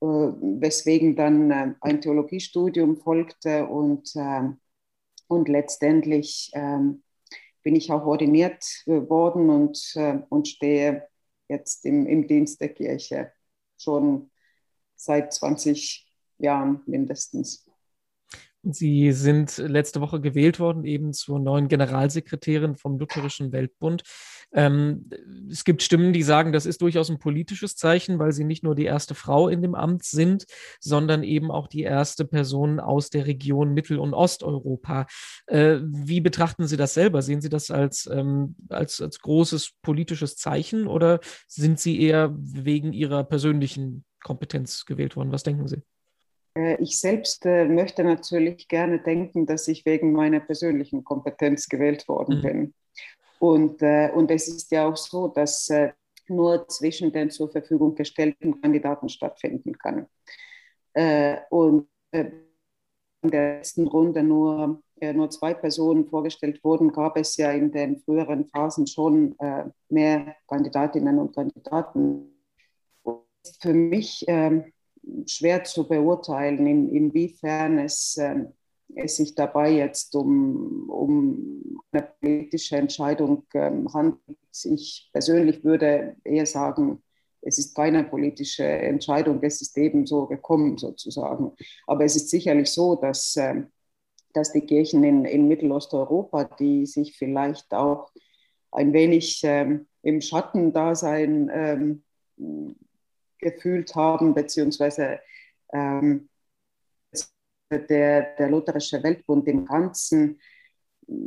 äh, 0.00 0.06
weswegen 0.06 1.16
dann 1.16 1.76
ein 1.80 2.00
Theologiestudium 2.02 2.98
folgte 2.98 3.66
und, 3.66 4.14
äh, 4.14 4.42
und 5.26 5.48
letztendlich 5.48 6.50
ähm, 6.52 7.02
bin 7.66 7.74
ich 7.74 7.90
auch 7.90 8.06
ordiniert 8.06 8.62
worden 8.86 9.50
und, 9.50 9.98
und 10.28 10.46
stehe 10.46 11.02
jetzt 11.48 11.84
im, 11.84 12.06
im 12.06 12.28
Dienst 12.28 12.60
der 12.60 12.68
Kirche 12.68 13.32
schon 13.76 14.30
seit 14.94 15.32
20 15.32 16.08
Jahren 16.38 16.82
mindestens. 16.86 17.66
Sie 18.62 19.10
sind 19.10 19.58
letzte 19.58 20.00
Woche 20.00 20.20
gewählt 20.20 20.60
worden, 20.60 20.84
eben 20.84 21.12
zur 21.12 21.40
neuen 21.40 21.66
Generalsekretärin 21.66 22.76
vom 22.76 23.00
Lutherischen 23.00 23.50
Weltbund. 23.50 24.04
Ähm, 24.52 25.10
es 25.50 25.64
gibt 25.64 25.82
Stimmen, 25.82 26.12
die 26.12 26.22
sagen, 26.22 26.52
das 26.52 26.66
ist 26.66 26.82
durchaus 26.82 27.10
ein 27.10 27.18
politisches 27.18 27.76
Zeichen, 27.76 28.18
weil 28.18 28.32
Sie 28.32 28.44
nicht 28.44 28.62
nur 28.62 28.74
die 28.74 28.84
erste 28.84 29.14
Frau 29.14 29.48
in 29.48 29.62
dem 29.62 29.74
Amt 29.74 30.04
sind, 30.04 30.46
sondern 30.80 31.22
eben 31.22 31.50
auch 31.50 31.68
die 31.68 31.82
erste 31.82 32.24
Person 32.24 32.80
aus 32.80 33.10
der 33.10 33.26
Region 33.26 33.74
Mittel- 33.74 33.98
und 33.98 34.14
Osteuropa. 34.14 35.06
Äh, 35.46 35.78
wie 35.82 36.20
betrachten 36.20 36.66
Sie 36.66 36.76
das 36.76 36.94
selber? 36.94 37.22
Sehen 37.22 37.40
Sie 37.40 37.48
das 37.50 37.70
als, 37.70 38.08
ähm, 38.12 38.56
als, 38.68 39.00
als 39.00 39.20
großes 39.20 39.72
politisches 39.82 40.36
Zeichen 40.36 40.86
oder 40.86 41.20
sind 41.48 41.78
Sie 41.80 42.00
eher 42.00 42.34
wegen 42.36 42.92
Ihrer 42.92 43.24
persönlichen 43.24 44.04
Kompetenz 44.22 44.86
gewählt 44.86 45.16
worden? 45.16 45.32
Was 45.32 45.42
denken 45.42 45.68
Sie? 45.68 45.82
Äh, 46.56 46.82
ich 46.82 46.98
selbst 46.98 47.44
äh, 47.46 47.66
möchte 47.66 48.02
natürlich 48.04 48.68
gerne 48.68 48.98
denken, 48.98 49.46
dass 49.46 49.68
ich 49.68 49.84
wegen 49.84 50.12
meiner 50.12 50.40
persönlichen 50.40 51.04
Kompetenz 51.04 51.68
gewählt 51.68 52.08
worden 52.08 52.38
mhm. 52.38 52.42
bin. 52.42 52.74
Und, 53.38 53.82
äh, 53.82 54.10
und 54.14 54.30
es 54.30 54.48
ist 54.48 54.70
ja 54.70 54.88
auch 54.88 54.96
so, 54.96 55.28
dass 55.28 55.68
äh, 55.70 55.92
nur 56.28 56.66
zwischen 56.68 57.12
den 57.12 57.30
zur 57.30 57.50
Verfügung 57.50 57.94
gestellten 57.94 58.60
Kandidaten 58.60 59.08
stattfinden 59.08 59.76
kann. 59.78 60.06
Äh, 60.94 61.38
und 61.50 61.88
äh, 62.10 62.30
in 63.22 63.30
der 63.30 63.56
letzten 63.58 63.86
Runde 63.86 64.22
nur, 64.22 64.82
äh, 65.00 65.12
nur 65.12 65.30
zwei 65.30 65.54
Personen 65.54 66.06
vorgestellt 66.06 66.62
wurden, 66.64 66.92
gab 66.92 67.16
es 67.16 67.36
ja 67.36 67.50
in 67.52 67.70
den 67.70 67.98
früheren 67.98 68.46
Phasen 68.46 68.86
schon 68.86 69.38
äh, 69.38 69.64
mehr 69.88 70.36
Kandidatinnen 70.48 71.18
und 71.18 71.34
Kandidaten. 71.34 72.32
Und 73.02 73.24
für 73.60 73.74
mich 73.74 74.24
ähm, 74.28 74.72
schwer 75.26 75.64
zu 75.64 75.86
beurteilen, 75.86 76.66
in, 76.66 76.88
inwiefern 76.88 77.78
es, 77.78 78.16
ähm, 78.18 78.52
es 78.94 79.16
sich 79.16 79.34
dabei 79.34 79.72
jetzt 79.72 80.14
um, 80.14 80.88
um 80.88 81.80
eine 81.92 82.08
politische 82.20 82.76
Entscheidung 82.76 83.44
ähm, 83.54 83.92
handelt. 83.92 84.38
Ich 84.64 85.10
persönlich 85.12 85.64
würde 85.64 86.16
eher 86.24 86.46
sagen, 86.46 87.02
es 87.42 87.58
ist 87.58 87.74
keine 87.74 88.04
politische 88.04 88.64
Entscheidung, 88.64 89.38
es 89.42 89.60
ist 89.60 89.76
ebenso 89.78 90.26
gekommen 90.26 90.78
sozusagen. 90.78 91.52
Aber 91.86 92.04
es 92.04 92.16
ist 92.16 92.30
sicherlich 92.30 92.70
so, 92.70 92.96
dass, 92.96 93.36
ähm, 93.36 93.68
dass 94.32 94.52
die 94.52 94.62
Kirchen 94.62 95.04
in, 95.04 95.24
in 95.24 95.48
Mittelosteuropa, 95.48 96.44
die 96.44 96.86
sich 96.86 97.16
vielleicht 97.16 97.72
auch 97.72 98.10
ein 98.72 98.92
wenig 98.92 99.40
ähm, 99.44 99.86
im 100.02 100.20
Schattendasein 100.20 101.50
ähm, 101.52 102.76
gefühlt 103.38 103.94
haben, 103.94 104.34
beziehungsweise 104.34 105.20
ähm, 105.72 106.28
der, 107.70 108.36
der 108.36 108.50
Lutherische 108.50 109.02
Weltbund 109.02 109.46
im 109.48 109.64
Ganzen 109.64 110.40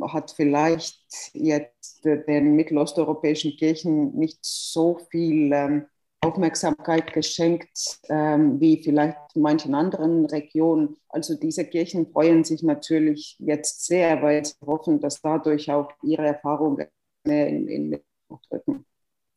hat 0.02 0.32
vielleicht 0.32 1.32
jetzt 1.34 2.04
den 2.04 2.56
mittelosteuropäischen 2.56 3.56
Kirchen 3.56 4.16
nicht 4.16 4.40
so 4.42 5.00
viel 5.10 5.52
ähm, 5.54 5.86
Aufmerksamkeit 6.22 7.14
geschenkt, 7.14 8.00
ähm, 8.10 8.60
wie 8.60 8.84
vielleicht 8.84 9.18
manchen 9.36 9.74
anderen 9.74 10.26
Regionen. 10.26 10.98
Also 11.08 11.36
diese 11.36 11.66
Kirchen 11.66 12.12
freuen 12.12 12.44
sich 12.44 12.62
natürlich 12.62 13.38
jetzt 13.40 13.86
sehr, 13.86 14.22
weil 14.22 14.44
sie 14.44 14.56
hoffen, 14.66 15.00
dass 15.00 15.22
dadurch 15.22 15.72
auch 15.72 15.92
ihre 16.04 16.28
Erfahrungen 16.28 16.88
mehr 17.24 17.48
in, 17.48 17.68
in 17.70 18.02
drücken. 18.50 18.86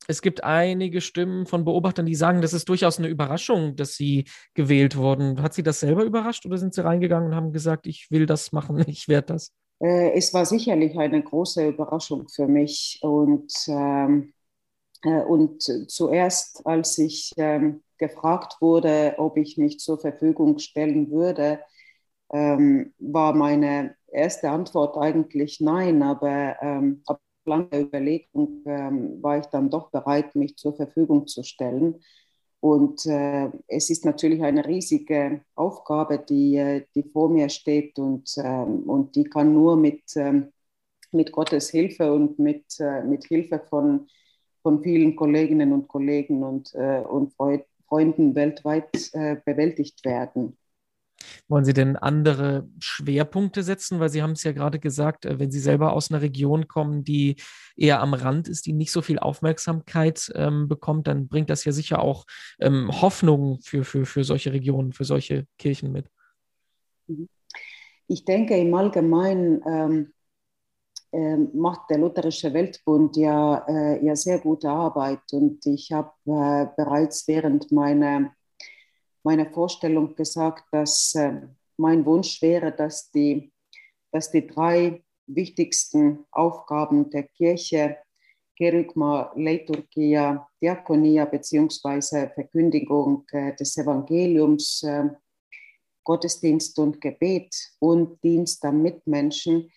Es 0.09 0.23
gibt 0.23 0.45
einige 0.45 1.01
Stimmen 1.01 1.47
von 1.47 1.65
Beobachtern, 1.65 2.07
die 2.07 2.15
sagen, 2.15 2.43
das 2.43 2.53
ist 2.53 2.69
durchaus 2.69 2.99
eine 2.99 3.09
Überraschung, 3.09 3.77
dass 3.77 3.95
sie 3.95 4.25
gewählt 4.55 4.97
wurden. 4.97 5.43
Hat 5.43 5.55
sie 5.55 5.63
das 5.63 5.81
selber 5.81 6.05
überrascht 6.05 6.47
oder 6.47 6.59
sind 6.59 6.75
sie 6.75 6.85
reingegangen 6.85 7.29
und 7.29 7.35
haben 7.35 7.53
gesagt, 7.53 7.87
ich 7.87 8.11
will 8.11 8.27
das 8.27 8.53
machen, 8.53 8.79
ich 8.89 9.09
werde 9.09 9.35
das? 9.35 9.53
Äh, 9.81 10.13
es 10.13 10.33
war 10.35 10.47
sicherlich 10.47 10.99
eine 10.99 11.23
große 11.23 11.69
Überraschung 11.69 12.29
für 12.29 12.47
mich 12.47 12.99
und 13.03 13.53
ähm, 13.69 14.33
äh, 15.03 15.23
und 15.23 15.63
zuerst, 15.91 16.65
als 16.67 16.99
ich 16.99 17.33
ähm, 17.37 17.83
gefragt 17.99 18.57
wurde, 18.61 19.15
ob 19.19 19.37
ich 19.37 19.57
mich 19.57 19.79
zur 19.79 19.99
Verfügung 19.99 20.59
stellen 20.59 21.11
würde, 21.11 21.61
ähm, 22.33 22.95
war 22.99 23.35
meine 23.35 23.95
erste 24.11 24.51
Antwort 24.51 24.97
eigentlich 24.97 25.61
nein, 25.61 26.03
aber 26.03 26.57
ähm, 26.63 27.03
ab 27.07 27.21
langer 27.45 27.81
Überlegung 27.81 28.65
war 28.65 29.39
ich 29.39 29.47
dann 29.47 29.71
doch 29.71 29.91
bereit, 29.91 30.35
mich 30.35 30.57
zur 30.57 30.75
Verfügung 30.75 31.27
zu 31.27 31.43
stellen. 31.43 32.01
Und 32.61 33.07
äh, 33.07 33.51
es 33.67 33.91
ist 33.91 34.05
natürlich 34.05 34.43
eine 34.43 34.65
riesige 34.65 35.41
Aufgabe, 35.57 36.19
die, 36.19 36.57
äh, 36.57 36.85
die 36.95 37.03
vor 37.03 37.29
mir 37.29 37.49
steht 37.49 37.99
und, 37.99 38.33
ähm, 38.39 38.85
und 38.89 39.17
die 39.17 39.25
kann 39.25 39.53
nur 39.53 39.77
mit, 39.77 40.03
ähm, 40.15 40.53
mit 41.11 41.33
Gottes 41.33 41.71
Hilfe 41.71 42.13
und 42.13 42.39
mit, 42.39 42.79
äh, 42.79 43.03
mit 43.03 43.25
Hilfe 43.25 43.61
von 43.69 44.07
von 44.63 44.83
vielen 44.83 45.17
Kolleginnen 45.17 45.73
und 45.73 45.89
Kollegen 45.89 46.43
und, 46.43 46.75
äh, 46.75 47.01
und 47.01 47.35
Freunden 47.89 48.35
weltweit 48.35 49.13
äh, 49.13 49.37
bewältigt 49.45 50.05
werden. 50.05 50.57
Wollen 51.49 51.65
Sie 51.65 51.73
denn 51.73 51.97
andere 51.97 52.69
Schwerpunkte 52.79 53.63
setzen? 53.63 54.01
Weil 54.01 54.09
Sie 54.09 54.23
haben 54.23 54.33
es 54.33 54.43
ja 54.45 54.53
gerade 54.53 54.79
gesagt, 54.79 55.25
äh, 55.25 55.39
wenn 55.39 55.51
Sie 55.51 55.61
selber 55.61 55.93
aus 55.93 56.11
einer 56.11 56.23
Region 56.23 56.69
kommen, 56.69 57.05
die 57.05 57.37
eher 57.77 58.01
am 58.01 58.15
Rand 58.15 58.49
ist, 58.49 58.67
die 58.67 58.73
nicht 58.73 58.93
so 58.93 59.03
viel 59.03 59.19
Aufmerksamkeit 59.19 60.31
ähm, 60.35 60.69
bekommt, 60.69 61.07
dann 61.07 61.29
bringt 61.29 61.51
das 61.51 61.65
ja 61.65 61.73
sicher 61.73 62.01
auch 62.01 62.25
ähm, 62.61 62.91
Hoffnung 63.01 63.61
für, 63.63 63.85
für, 63.85 64.07
für 64.07 64.25
solche 64.25 64.53
Regionen, 64.53 64.93
für 64.93 65.05
solche 65.05 65.47
Kirchen 65.59 65.93
mit. 65.93 66.07
Mhm. 67.07 67.29
Ich 68.09 68.25
denke 68.25 68.57
im 68.57 68.75
Allgemeinen 68.75 69.63
ähm, 69.67 70.13
ähm, 71.13 71.51
macht 71.53 71.91
der 71.91 71.99
Lutherische 71.99 72.53
Weltbund 72.55 73.17
ja, 73.17 73.65
äh, 73.69 74.05
ja 74.05 74.17
sehr 74.17 74.39
gute 74.39 74.71
Arbeit. 74.71 75.21
Und 75.33 75.65
ich 75.67 75.93
habe 75.93 76.11
äh, 76.25 76.67
bereits 76.77 77.29
während 77.29 77.71
meiner, 77.71 78.35
meiner 79.23 79.47
Vorstellung 79.47 80.15
gesagt, 80.15 80.65
dass 80.73 81.15
äh, 81.15 81.43
mein 81.77 82.05
Wunsch 82.05 82.43
wäre, 82.43 82.73
dass 82.73 83.11
die, 83.11 83.53
dass 84.11 84.31
die 84.31 84.47
drei 84.47 85.03
wichtigsten 85.27 86.25
Aufgaben 86.31 87.11
der 87.11 87.25
Kirche, 87.25 87.99
Kerygma, 88.57 89.33
Leiturgia, 89.35 90.47
Diakonia 90.61 91.25
beziehungsweise 91.25 92.31
Verkündigung 92.35 93.25
äh, 93.33 93.55
des 93.57 93.77
Evangeliums, 93.77 94.83
äh, 94.83 95.09
Gottesdienst 96.05 96.79
und 96.81 97.01
Gebet 97.01 97.55
und 97.79 98.23
Dienst 98.25 98.65
am 98.65 98.83
Mitmenschen, 98.83 99.71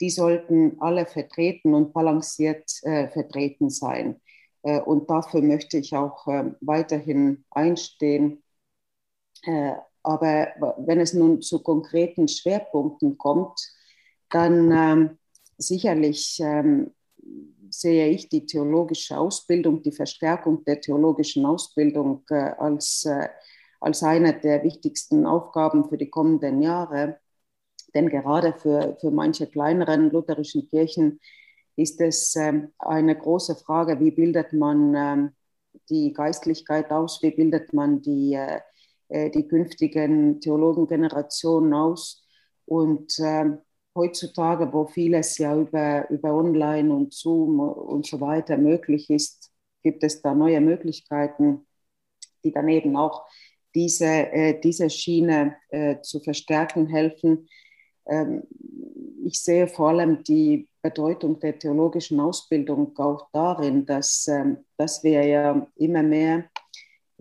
die 0.00 0.10
sollten 0.10 0.80
alle 0.80 1.06
vertreten 1.06 1.74
und 1.74 1.92
balanciert 1.92 2.70
vertreten 2.82 3.68
sein. 3.68 4.20
Und 4.62 5.10
dafür 5.10 5.42
möchte 5.42 5.78
ich 5.78 5.94
auch 5.94 6.26
weiterhin 6.60 7.44
einstehen. 7.50 8.42
Äh, 9.42 9.72
aber 10.02 10.48
wenn 10.78 11.00
es 11.00 11.12
nun 11.14 11.42
zu 11.42 11.62
konkreten 11.62 12.26
Schwerpunkten 12.28 13.18
kommt, 13.18 13.60
dann 14.30 14.72
ähm, 14.72 15.18
sicherlich 15.58 16.40
ähm, 16.40 16.92
sehe 17.70 18.08
ich 18.08 18.28
die 18.28 18.46
theologische 18.46 19.16
Ausbildung, 19.16 19.82
die 19.82 19.92
Verstärkung 19.92 20.64
der 20.64 20.80
theologischen 20.80 21.46
Ausbildung 21.46 22.24
äh, 22.30 22.34
als, 22.34 23.04
äh, 23.04 23.28
als 23.80 24.02
eine 24.02 24.38
der 24.38 24.62
wichtigsten 24.64 25.26
Aufgaben 25.26 25.88
für 25.88 25.96
die 25.96 26.10
kommenden 26.10 26.62
Jahre. 26.62 27.18
Denn 27.94 28.08
gerade 28.08 28.54
für, 28.54 28.96
für 29.00 29.10
manche 29.10 29.46
kleineren 29.46 30.10
lutherischen 30.10 30.68
Kirchen 30.68 31.20
ist 31.76 32.00
es 32.00 32.34
ähm, 32.36 32.72
eine 32.78 33.16
große 33.16 33.54
Frage, 33.56 34.00
wie 34.00 34.10
bildet 34.10 34.52
man 34.52 35.32
die 35.88 36.12
Geistlichkeit 36.12 36.90
aus, 36.90 37.22
wie 37.22 37.30
bildet 37.30 37.72
man 37.72 38.02
die, 38.02 38.38
die 39.12 39.46
künftigen 39.46 40.40
Theologengenerationen 40.40 41.74
aus. 41.74 42.26
Und 42.64 43.18
äh, 43.18 43.58
heutzutage, 43.94 44.72
wo 44.72 44.86
vieles 44.86 45.38
ja 45.38 45.56
über, 45.56 46.08
über 46.10 46.34
Online 46.34 46.92
und 46.94 47.12
Zoom 47.12 47.60
und 47.60 48.06
so 48.06 48.20
weiter 48.20 48.56
möglich 48.56 49.10
ist, 49.10 49.52
gibt 49.82 50.02
es 50.04 50.22
da 50.22 50.34
neue 50.34 50.60
Möglichkeiten, 50.60 51.66
die 52.44 52.52
dann 52.52 52.68
eben 52.68 52.96
auch 52.96 53.26
diese, 53.74 54.06
äh, 54.06 54.60
diese 54.60 54.90
Schiene 54.90 55.56
äh, 55.70 56.00
zu 56.02 56.20
verstärken 56.20 56.86
helfen. 56.86 57.48
Ähm, 58.06 58.42
ich 59.24 59.40
sehe 59.40 59.66
vor 59.66 59.90
allem 59.90 60.22
die 60.24 60.68
Bedeutung 60.82 61.38
der 61.38 61.58
theologischen 61.58 62.20
Ausbildung 62.20 62.96
auch 62.98 63.28
darin, 63.32 63.86
dass, 63.86 64.26
ähm, 64.28 64.58
dass 64.76 65.02
wir 65.04 65.24
ja 65.24 65.66
immer 65.76 66.02
mehr 66.02 66.44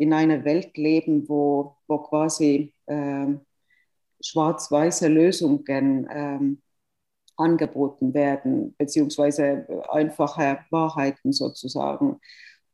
in 0.02 0.14
einer 0.14 0.44
Welt 0.46 0.78
leben, 0.78 1.28
wo, 1.30 1.76
wo 1.88 2.00
quasi 2.00 2.74
äh, 2.88 3.28
schwarz-weiße 4.24 5.08
Lösungen 5.08 6.08
äh, 6.08 6.40
angeboten 7.38 8.14
werden, 8.14 8.74
beziehungsweise 8.78 9.68
einfache 9.90 10.60
Wahrheiten 10.70 11.34
sozusagen. 11.34 12.20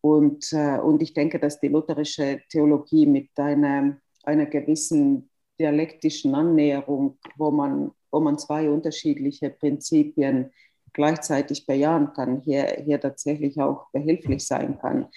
Und, 0.02 0.52
äh, 0.54 0.80
und 0.80 1.02
ich 1.02 1.14
denke, 1.14 1.40
dass 1.40 1.60
die 1.60 1.68
lutherische 1.68 2.42
Theologie 2.50 3.06
mit 3.06 3.30
einer, 3.36 3.98
einer 4.24 4.46
gewissen 4.46 5.30
dialektischen 5.60 6.34
Annäherung, 6.36 7.18
wo 7.36 7.52
man 7.52 7.92
wo 8.12 8.20
man 8.20 8.38
zwei 8.38 8.70
unterschiedliche 8.70 9.50
Prinzipien 9.50 10.52
gleichzeitig 10.94 11.66
bejahen 11.66 12.14
kann, 12.14 12.42
hier, 12.44 12.82
hier 12.84 13.00
tatsächlich 13.00 13.60
auch 13.60 13.92
behilflich 13.92 14.48
sein 14.48 14.80
kann. 14.80 15.08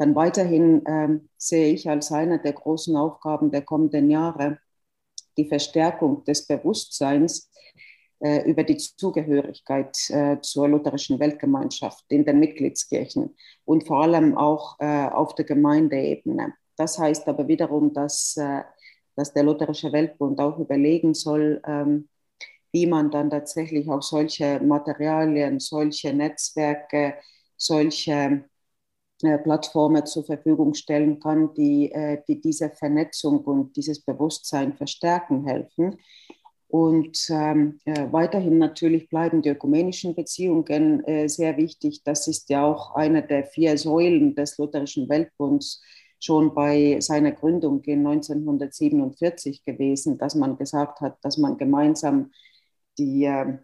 Dann 0.00 0.14
weiterhin 0.14 0.82
ähm, 0.86 1.28
sehe 1.36 1.74
ich 1.74 1.90
als 1.90 2.10
eine 2.10 2.40
der 2.40 2.54
großen 2.54 2.96
Aufgaben 2.96 3.50
der 3.50 3.60
kommenden 3.60 4.10
Jahre 4.10 4.58
die 5.36 5.44
Verstärkung 5.44 6.24
des 6.24 6.46
Bewusstseins 6.46 7.50
äh, 8.20 8.48
über 8.50 8.64
die 8.64 8.78
Zugehörigkeit 8.78 9.94
äh, 10.08 10.40
zur 10.40 10.68
lutherischen 10.68 11.20
Weltgemeinschaft 11.20 12.06
in 12.08 12.24
den 12.24 12.40
Mitgliedskirchen 12.40 13.36
und 13.66 13.86
vor 13.86 14.02
allem 14.02 14.38
auch 14.38 14.80
äh, 14.80 15.08
auf 15.08 15.34
der 15.34 15.44
Gemeindeebene. 15.44 16.54
Das 16.76 16.98
heißt 16.98 17.28
aber 17.28 17.46
wiederum, 17.46 17.92
dass, 17.92 18.38
äh, 18.38 18.62
dass 19.16 19.34
der 19.34 19.42
Lutherische 19.42 19.92
Weltbund 19.92 20.40
auch 20.40 20.58
überlegen 20.58 21.12
soll, 21.12 21.60
ähm, 21.66 22.08
wie 22.72 22.86
man 22.86 23.10
dann 23.10 23.28
tatsächlich 23.28 23.90
auch 23.90 24.00
solche 24.00 24.60
Materialien, 24.60 25.60
solche 25.60 26.14
Netzwerke, 26.14 27.16
solche 27.58 28.12
äh, 28.12 28.40
Plattformen 29.22 30.06
zur 30.06 30.24
Verfügung 30.24 30.74
stellen 30.74 31.20
kann, 31.20 31.54
die, 31.54 31.90
äh, 31.92 32.22
die 32.26 32.40
diese 32.40 32.70
Vernetzung 32.70 33.40
und 33.40 33.76
dieses 33.76 34.00
Bewusstsein 34.00 34.74
verstärken 34.74 35.44
helfen. 35.46 35.96
Und 36.68 37.26
ähm, 37.30 37.80
äh, 37.84 38.06
weiterhin 38.12 38.58
natürlich 38.58 39.08
bleiben 39.08 39.42
die 39.42 39.48
ökumenischen 39.48 40.14
Beziehungen 40.14 41.04
äh, 41.04 41.28
sehr 41.28 41.56
wichtig. 41.56 42.02
Das 42.04 42.28
ist 42.28 42.48
ja 42.48 42.64
auch 42.64 42.94
eine 42.94 43.26
der 43.26 43.44
vier 43.44 43.76
Säulen 43.76 44.36
des 44.36 44.56
Lutherischen 44.56 45.08
Weltbunds 45.08 45.82
schon 46.20 46.54
bei 46.54 47.00
seiner 47.00 47.32
Gründung 47.32 47.82
in 47.84 48.06
1947 48.06 49.64
gewesen, 49.64 50.18
dass 50.18 50.34
man 50.34 50.56
gesagt 50.58 51.00
hat, 51.00 51.16
dass 51.22 51.38
man 51.38 51.56
gemeinsam 51.56 52.30
die 52.98 53.24
äh, 53.24 53.58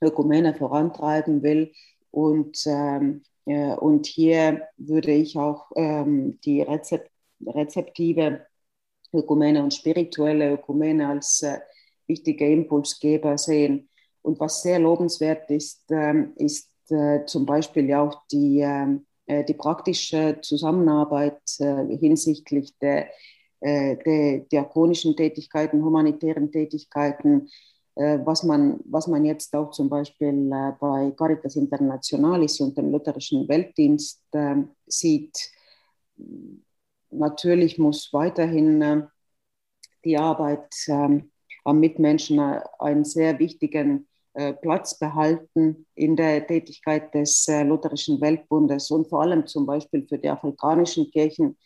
Ökumene 0.00 0.54
vorantreiben 0.54 1.42
will. 1.42 1.72
Und, 2.10 2.62
ähm, 2.66 3.22
äh, 3.37 3.37
und 3.54 4.06
hier 4.06 4.68
würde 4.76 5.12
ich 5.12 5.36
auch 5.38 5.70
ähm, 5.76 6.38
die 6.44 6.62
Rezept 6.62 7.10
rezeptive 7.46 8.46
Ökumene 9.12 9.62
und 9.62 9.72
spirituelle 9.72 10.52
Ökumene 10.54 11.08
als 11.08 11.42
äh, 11.42 11.58
wichtige 12.06 12.50
Impulsgeber 12.50 13.38
sehen. 13.38 13.88
Und 14.22 14.40
was 14.40 14.62
sehr 14.62 14.78
lobenswert 14.78 15.50
ist, 15.50 15.84
ähm, 15.90 16.32
ist 16.36 16.70
äh, 16.90 17.24
zum 17.26 17.46
Beispiel 17.46 17.92
auch 17.94 18.26
die, 18.30 18.60
ähm, 18.60 19.06
äh, 19.26 19.44
die 19.44 19.54
praktische 19.54 20.38
Zusammenarbeit 20.42 21.40
äh, 21.58 21.96
hinsichtlich 21.96 22.76
der, 22.78 23.08
der 23.60 24.38
diakonischen 24.52 25.16
Tätigkeiten, 25.16 25.84
humanitären 25.84 26.52
Tätigkeiten, 26.52 27.48
was 27.98 28.44
man, 28.44 28.78
was 28.84 29.08
man 29.08 29.24
jetzt 29.24 29.54
auch 29.56 29.70
zum 29.70 29.88
Beispiel 29.88 30.48
bei 30.80 31.12
Caritas 31.16 31.56
Internationalis 31.56 32.60
und 32.60 32.78
dem 32.78 32.92
Lutherischen 32.92 33.48
Weltdienst 33.48 34.22
ähm, 34.32 34.70
sieht. 34.86 35.36
Natürlich 37.10 37.76
muss 37.78 38.12
weiterhin 38.12 39.08
die 40.04 40.16
Arbeit 40.16 40.72
am 40.88 41.80
Mitmenschen 41.80 42.38
einen 42.78 43.04
sehr 43.04 43.38
wichtigen 43.40 44.08
äh, 44.38 44.52
Platz 44.52 44.96
behalten 44.96 45.84
in 45.96 46.14
der 46.14 46.46
Tätigkeit 46.46 47.12
des 47.12 47.48
äh, 47.48 47.64
Lutherischen 47.64 48.20
Weltbundes 48.20 48.88
und 48.92 49.08
vor 49.08 49.22
allem 49.22 49.48
zum 49.48 49.66
Beispiel 49.66 50.06
für 50.06 50.16
die 50.16 50.28
afrikanischen 50.28 51.10
Kirchen 51.10 51.56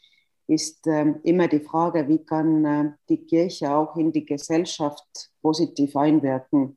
ist 0.53 0.87
ähm, 0.87 1.21
immer 1.23 1.49
die 1.49 1.61
Frage, 1.61 2.09
wie 2.09 2.25
kann 2.25 2.65
äh, 2.65 2.93
die 3.09 3.25
Kirche 3.25 3.75
auch 3.75 3.97
in 3.97 4.13
die 4.13 4.25
Gesellschaft 4.25 5.31
positiv 5.41 5.97
einwirken. 5.97 6.77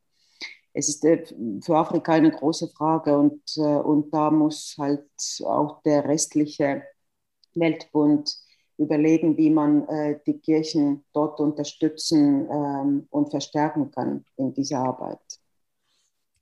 Es 0.73 0.89
ist 0.89 1.03
für 1.03 1.77
Afrika 1.77 2.13
eine 2.13 2.31
große 2.31 2.67
Frage 2.67 3.17
und, 3.17 3.41
und 3.57 4.13
da 4.13 4.29
muss 4.29 4.75
halt 4.77 5.07
auch 5.45 5.81
der 5.83 6.03
restliche 6.03 6.83
Weltbund 7.53 8.37
überlegen, 8.77 9.37
wie 9.37 9.49
man 9.49 9.87
äh, 9.87 10.19
die 10.25 10.39
Kirchen 10.39 11.05
dort 11.13 11.39
unterstützen 11.39 12.47
ähm, 12.51 13.07
und 13.09 13.29
verstärken 13.29 13.91
kann 13.91 14.25
in 14.37 14.53
dieser 14.53 14.79
Arbeit. 14.79 15.19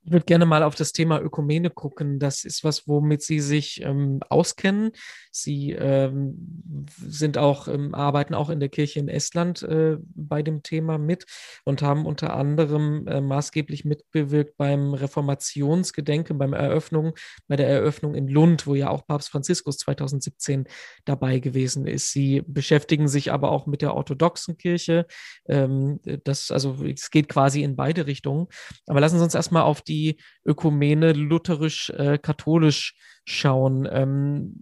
Ich 0.05 0.11
würde 0.11 0.25
gerne 0.25 0.45
mal 0.45 0.63
auf 0.63 0.75
das 0.75 0.91
Thema 0.91 1.21
Ökumene 1.21 1.69
gucken. 1.69 2.19
Das 2.19 2.43
ist 2.43 2.65
was, 2.65 2.87
womit 2.89 3.21
Sie 3.21 3.39
sich 3.39 3.81
ähm, 3.83 4.19
auskennen. 4.29 4.91
Sie 5.31 5.71
ähm, 5.71 6.85
sind 6.97 7.37
auch, 7.37 7.69
ähm, 7.69 7.95
arbeiten 7.95 8.33
auch 8.33 8.49
in 8.49 8.59
der 8.59 8.67
Kirche 8.67 8.99
in 8.99 9.07
Estland 9.07 9.63
äh, 9.63 9.97
bei 10.13 10.43
dem 10.43 10.61
Thema 10.61 10.97
mit 10.97 11.25
und 11.63 11.81
haben 11.81 12.05
unter 12.05 12.35
anderem 12.35 13.07
äh, 13.07 13.21
maßgeblich 13.21 13.85
mitbewirkt 13.85 14.57
beim 14.57 14.93
Reformationsgedenken, 14.93 16.37
beim 16.37 16.51
Eröffnung, 16.51 17.13
bei 17.47 17.55
der 17.55 17.69
Eröffnung 17.69 18.13
in 18.13 18.27
Lund, 18.27 18.67
wo 18.67 18.75
ja 18.75 18.89
auch 18.89 19.07
Papst 19.07 19.29
Franziskus 19.29 19.77
2017 19.77 20.65
dabei 21.05 21.39
gewesen 21.39 21.87
ist. 21.87 22.11
Sie 22.11 22.43
beschäftigen 22.45 23.07
sich 23.07 23.31
aber 23.31 23.51
auch 23.51 23.67
mit 23.67 23.81
der 23.81 23.93
orthodoxen 23.93 24.57
Kirche. 24.57 25.07
Ähm, 25.47 26.01
das, 26.25 26.51
also 26.51 26.75
es 26.83 27.09
geht 27.09 27.29
quasi 27.29 27.63
in 27.63 27.77
beide 27.77 28.05
Richtungen. 28.05 28.47
Aber 28.85 28.99
lassen 28.99 29.17
Sie 29.17 29.23
uns 29.23 29.33
erstmal 29.33 29.63
auf 29.63 29.81
die 29.81 29.92
die 29.93 30.17
Ökumene 30.43 31.13
lutherisch-katholisch 31.13 32.95
äh, 32.95 33.13
schauen. 33.25 33.87
Ähm, 33.89 34.53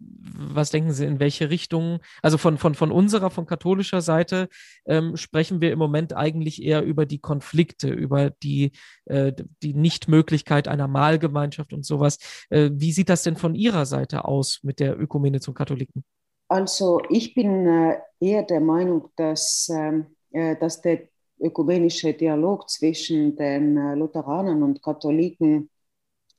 was 0.54 0.70
denken 0.70 0.92
Sie, 0.92 1.06
in 1.06 1.20
welche 1.20 1.50
Richtung? 1.50 2.00
Also 2.22 2.38
von, 2.38 2.58
von, 2.58 2.76
von 2.76 2.92
unserer, 2.92 3.30
von 3.30 3.46
katholischer 3.46 4.02
Seite 4.02 4.50
ähm, 4.86 5.16
sprechen 5.18 5.62
wir 5.62 5.72
im 5.72 5.80
Moment 5.80 6.16
eigentlich 6.16 6.62
eher 6.62 6.84
über 6.84 7.06
die 7.06 7.20
Konflikte, 7.20 7.90
über 7.90 8.30
die, 8.30 8.72
äh, 9.06 9.34
die 9.64 9.74
Nichtmöglichkeit 9.74 10.68
einer 10.68 10.88
Mahlgemeinschaft 10.88 11.74
und 11.74 11.86
sowas. 11.86 12.18
Äh, 12.50 12.70
wie 12.74 12.92
sieht 12.92 13.10
das 13.10 13.24
denn 13.24 13.38
von 13.38 13.56
Ihrer 13.56 13.86
Seite 13.86 14.26
aus 14.26 14.60
mit 14.64 14.80
der 14.80 15.00
Ökumene 15.00 15.40
zum 15.40 15.54
Katholiken? 15.54 16.04
Also 16.48 17.02
ich 17.10 17.34
bin 17.34 17.66
äh, 17.66 17.98
eher 18.20 18.44
der 18.44 18.60
Meinung, 18.60 19.10
dass, 19.16 19.70
ähm, 19.72 20.18
äh, 20.32 20.58
dass 20.58 20.82
der 20.82 21.08
ökumenische 21.42 22.14
Dialog 22.14 22.70
zwischen 22.70 23.36
den 23.36 23.78
äh, 23.78 23.96
Lutheranern 23.96 24.64
und 24.64 24.82
Katholiken 24.82 25.70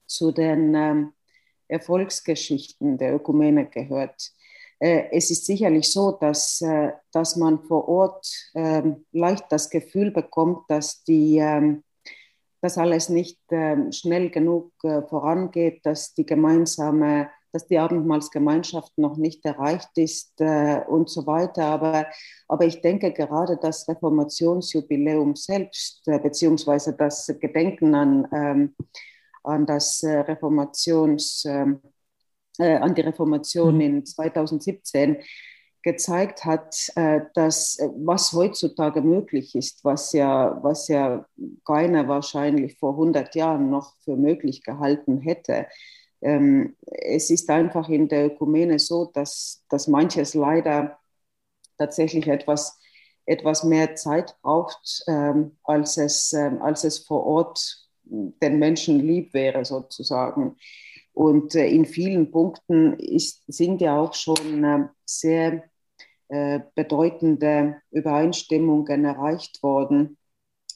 zu 0.07 0.33
den 0.33 0.75
ähm, 0.75 1.12
Erfolgsgeschichten 1.69 2.99
der 2.99 3.15
Ökumene 3.15 3.67
gehört. 3.67 4.33
Äh, 4.79 5.11
es 5.12 5.31
ist 5.31 5.47
sicherlich 5.47 5.91
so, 5.91 6.12
dass, 6.12 6.61
äh, 6.61 6.93
dass 7.12 7.37
man 7.37 7.62
vor 7.62 7.88
Ort 7.88 8.27
ähm, 8.55 9.07
leicht 9.12 9.45
das 9.51 9.71
Gefühl 9.71 10.11
bekommt, 10.11 10.69
dass, 10.69 11.05
die, 11.05 11.38
ähm, 11.38 11.85
dass 12.61 12.79
alles 12.79 13.09
nicht 13.09 13.38
schnell 13.91 14.31
genug 14.31 14.73
vorangeht, 14.81 15.85
dass 15.85 16.15
die 16.15 16.25
gemeinsame 16.25 17.29
dass 17.53 17.67
die 17.67 17.79
Abendmahlsgemeinschaft 17.79 18.97
noch 18.97 19.17
nicht 19.17 19.45
erreicht 19.45 19.91
ist 19.97 20.41
äh, 20.41 20.81
und 20.88 21.11
so 21.11 21.27
weiter. 21.27 21.67
Aber, 21.67 22.07
aber 22.49 22.65
ich 22.65 22.81
denke 22.81 23.12
gerade 23.12 23.59
das 23.61 23.87
Reformationsjubiläum 23.88 25.37
selbst, 25.37 26.03
äh, 26.07 26.19
beziehungsweise 26.19 26.95
das 26.95 27.27
Gedenken 27.41 27.95
an, 27.95 28.29
ähm, 28.33 28.75
an 29.45 29.67
das 29.67 30.03
äh, 30.03 30.21
Reformations, 30.21 31.45
ähm, 31.47 31.81
äh, 32.59 32.77
an 32.77 32.95
die 32.95 33.03
Reformation 33.03 33.77
mhm. 33.77 33.81
in 33.81 34.07
2017 34.07 35.19
gezeigt 35.83 36.45
hat, 36.45 36.77
äh, 36.95 37.23
dass 37.35 37.79
äh, 37.79 37.88
was 37.97 38.33
heutzutage 38.33 39.03
möglich 39.03 39.55
ist, 39.55 39.85
was 39.85 40.12
ja, 40.12 40.59
was 40.62 40.88
ja 40.88 41.27
keiner 41.67 42.09
wahrscheinlich 42.09 42.79
vor 42.79 42.93
100 42.93 43.35
Jahren 43.35 43.69
noch 43.69 43.95
für 44.05 44.17
möglich 44.17 44.62
gehalten 44.62 45.19
hätte, 45.21 45.67
ähm, 46.22 46.76
es 46.82 47.30
ist 47.30 47.50
einfach 47.50 47.88
in 47.88 48.08
der 48.08 48.26
Ökumene 48.26 48.78
so, 48.78 49.06
dass, 49.06 49.64
dass 49.68 49.88
manches 49.88 50.35
leider 50.35 50.98
tatsächlich 51.78 52.28
etwas, 52.28 52.78
etwas 53.26 53.64
mehr 53.64 53.94
Zeit 53.96 54.37
braucht, 54.42 55.02
ähm, 55.08 55.56
als, 55.64 55.96
es, 55.96 56.32
ähm, 56.32 56.62
als 56.62 56.85
es 56.85 57.00
vor 57.00 57.24
Ort 57.24 57.88
den 58.04 58.58
Menschen 58.58 59.00
lieb 59.00 59.35
wäre, 59.35 59.64
sozusagen. 59.64 60.56
Und 61.12 61.54
äh, 61.54 61.66
in 61.68 61.85
vielen 61.85 62.30
Punkten 62.30 62.94
ist, 62.94 63.42
sind 63.46 63.80
ja 63.80 64.00
auch 64.00 64.14
schon 64.14 64.64
äh, 64.64 64.88
sehr 65.04 65.64
bedeutende 66.74 67.82
Übereinstimmungen 67.90 69.04
erreicht 69.04 69.62
worden. 69.62 70.16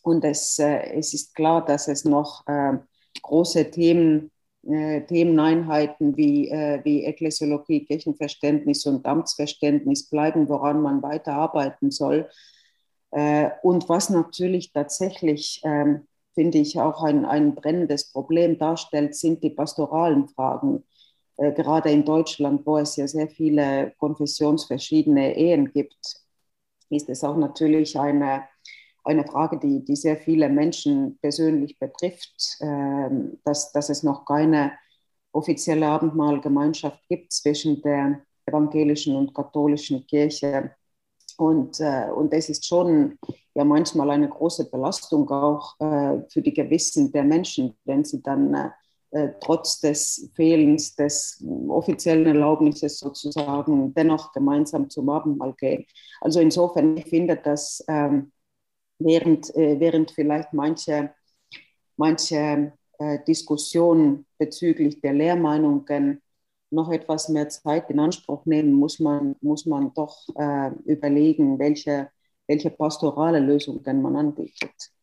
Und 0.03 0.23
es, 0.23 0.59
äh, 0.59 0.93
es 0.93 1.15
ist 1.15 1.35
klar, 1.35 1.65
dass 1.65 1.89
es 1.89 2.05
noch 2.05 2.47
äh, 2.47 2.75
große 3.23 3.71
Themen 3.71 4.31
Themeneinheiten 4.67 6.17
wie, 6.17 6.49
äh, 6.49 6.81
wie 6.85 7.05
Ekklesiologie, 7.05 7.85
Kirchenverständnis 7.85 8.85
und 8.87 9.07
Amtsverständnis 9.07 10.09
bleiben, 10.09 10.49
woran 10.49 10.83
man 10.83 11.03
weiter 11.03 11.35
arbeiten 11.35 11.91
soll. 11.91 12.29
Äh, 13.13 13.51
und 13.63 13.89
was 13.89 14.11
natürlich 14.11 14.73
tatsächlich, 14.73 15.61
ähm, 15.65 16.07
finde 16.35 16.59
ich, 16.59 16.81
auch 16.81 17.03
ein, 17.03 17.25
ein 17.25 17.55
brennendes 17.55 18.13
Problem 18.13 18.59
darstellt, 18.59 19.15
sind 19.15 19.43
die 19.43 19.51
pastoralen 19.51 20.29
Fragen. 20.29 20.85
Äh, 21.37 21.53
gerade 21.53 21.91
in 21.91 22.05
Deutschland, 22.05 22.67
wo 22.67 22.79
es 22.79 22.97
ja 22.97 23.07
sehr 23.07 23.29
viele 23.29 23.93
konfessionsverschiedene 23.99 25.37
Ehen 25.37 25.73
gibt, 25.73 25.97
ist 26.91 27.09
es 27.09 27.25
auch 27.25 27.37
natürlich 27.37 27.99
eine 27.99 28.45
eine 29.07 29.27
Frage, 29.27 29.59
die, 29.59 29.85
die 29.85 29.97
sehr 29.97 30.17
viele 30.17 30.49
Menschen 30.49 31.19
persönlich 31.21 31.79
betrifft, 31.79 32.59
äh, 32.61 33.09
dass, 33.45 33.73
dass 33.73 33.89
es 33.89 34.03
noch 34.03 34.25
keine 34.25 34.73
offizielle 35.33 35.87
Abendmahlgemeinschaft 35.87 37.01
gibt 37.09 37.33
zwischen 37.33 37.83
der 37.83 38.23
evangelischen 38.47 39.17
und 39.17 39.35
katholischen 39.35 40.07
Kirche. 40.07 40.73
Und, 41.37 41.81
äh, 41.81 42.09
und 42.15 42.33
es 42.33 42.49
ist 42.49 42.65
schon 42.65 43.19
ja 43.55 43.65
manchmal 43.65 44.11
eine 44.11 44.29
große 44.29 44.71
Belastung 44.71 45.29
auch 45.31 45.79
äh, 45.81 46.21
für 46.29 46.43
die 46.43 46.55
Gewissen 46.55 47.13
der 47.13 47.25
Menschen, 47.25 47.75
wenn 47.85 48.05
sie 48.05 48.23
dann 48.23 48.73
äh, 49.11 49.31
trotz 49.41 49.81
des 49.81 50.31
Fehlens 50.35 50.95
des 50.95 51.45
offiziellen 51.69 52.27
Erlaubnisses 52.27 52.99
sozusagen 52.99 53.95
dennoch 53.95 54.33
gemeinsam 54.33 54.91
zum 54.91 55.09
Abendmahl 55.09 55.55
gehen. 55.55 55.87
Also 56.21 56.41
insofern, 56.41 56.97
ich 56.97 57.07
finde, 57.07 57.37
dass 57.37 57.85
ähm, 57.89 58.33
während, 58.99 59.55
äh, 59.55 59.79
während 59.79 60.11
vielleicht 60.11 60.53
manche 60.53 61.11
manche 61.97 62.73
äh, 62.99 63.19
Diskussionen 63.27 64.27
bezüglich 64.39 65.01
der 65.01 65.13
Lehrmeinungen 65.15 66.23
noch 66.71 66.91
etwas 66.91 67.29
mehr 67.29 67.49
Zeit 67.49 67.91
in 67.91 68.01
Anspruch 68.01 68.45
nehmen, 68.45 68.73
muss 68.73 68.99
man, 68.99 69.37
muss 69.41 69.67
man 69.67 69.93
doch 69.95 70.19
äh, 70.35 70.71
überlegen, 70.85 71.59
welche, 71.59 72.11
welche 72.47 72.71
pastorale 72.71 73.41
Lösungen 73.41 74.03
man 74.03 74.17
anbietet. 74.17 74.96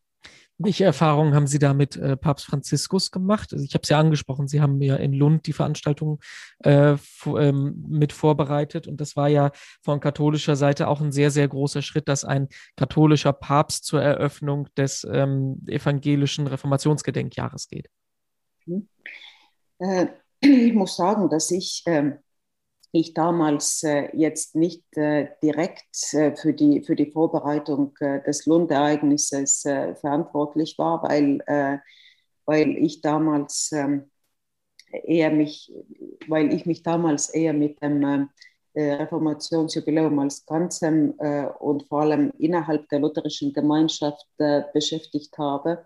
Welche 0.60 0.84
Erfahrungen 0.84 1.34
haben 1.34 1.48
Sie 1.48 1.58
da 1.58 1.74
mit 1.74 1.96
äh, 1.96 2.16
Papst 2.16 2.46
Franziskus 2.46 3.10
gemacht? 3.10 3.54
Also 3.54 3.66
ich 3.66 3.74
habe 3.74 3.82
es 3.84 3.90
ja 3.90 4.00
angesprochen, 4.00 4.48
Sie 4.48 4.62
haben 4.62 4.82
ja 4.82 4.96
in 4.96 5.12
Lund 5.12 5.48
die 5.48 5.54
Veranstaltung 5.54 6.20
äh, 6.60 6.96
ähm, 7.26 7.86
mit 7.88 8.14
vorbereitet 8.14 8.88
und 8.88 9.02
das 9.02 9.16
war 9.16 9.28
ja 9.28 9.52
von 9.82 10.00
katholischer 10.00 10.56
Seite 10.56 10.88
auch 10.88 11.02
ein 11.02 11.12
sehr, 11.12 11.32
sehr 11.32 11.48
großer 11.48 11.82
Schritt, 11.82 12.08
dass 12.08 12.24
ein 12.24 12.50
katholischer 12.78 13.34
Papst 13.34 13.86
zur 13.86 14.02
Eröffnung 14.02 14.68
des 14.78 15.08
ähm, 15.12 15.60
evangelischen 15.68 16.46
Reformationsgedenkjahres 16.46 17.68
geht. 17.68 17.90
Mhm. 18.66 18.88
Äh, 19.80 20.08
ich 20.40 20.74
muss 20.74 20.96
sagen, 20.96 21.30
dass 21.30 21.50
ich 21.52 21.84
ähm, 21.88 22.20
ich 22.96 23.16
damals 23.16 23.82
äh, 23.82 24.16
jetzt 24.16 24.56
nicht 24.56 24.84
äh, 24.96 25.30
direkt 25.42 26.14
äh, 26.14 26.36
für, 26.36 26.54
die, 26.54 26.84
für 26.84 26.96
die 26.96 27.12
Vorbereitung 27.12 27.96
des 28.00 28.46
Lundereignisses 28.46 29.62
verantwortlich 29.62 30.78
war, 30.78 31.02
weil, 31.04 31.82
weil 32.46 32.78
ich 32.78 33.02
damals 33.02 33.72
ähm, 33.72 34.12
eher 34.92 35.32
mich, 35.32 35.74
weil 36.28 36.54
ich 36.54 36.66
mich 36.66 36.84
damals 36.84 37.30
eher 37.30 37.54
mit 37.54 37.82
dem 37.82 38.30
Reformationsjubiläum 38.76 40.18
als 40.20 40.46
Ganzem 40.46 41.12
und 41.60 41.84
vor 41.88 42.02
allem 42.02 42.32
innerhalb 42.38 42.90
der 42.90 43.00
lutherischen 43.00 43.54
Gemeinschaft 43.54 44.26
beschäftigt 44.74 45.38
habe. 45.38 45.86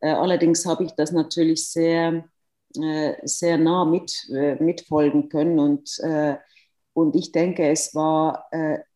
allerdings 0.00 0.64
habe 0.64 0.84
ich 0.84 0.92
das 0.92 1.12
natürlich 1.12 1.68
sehr 1.68 2.24
sehr 2.72 3.58
nah 3.58 3.84
mit, 3.84 4.12
äh, 4.34 4.56
mitfolgen 4.62 5.28
können. 5.28 5.58
Und, 5.58 5.98
äh, 6.00 6.36
und 6.92 7.14
ich 7.14 7.32
denke, 7.32 7.68
es, 7.68 7.94
war, 7.94 8.46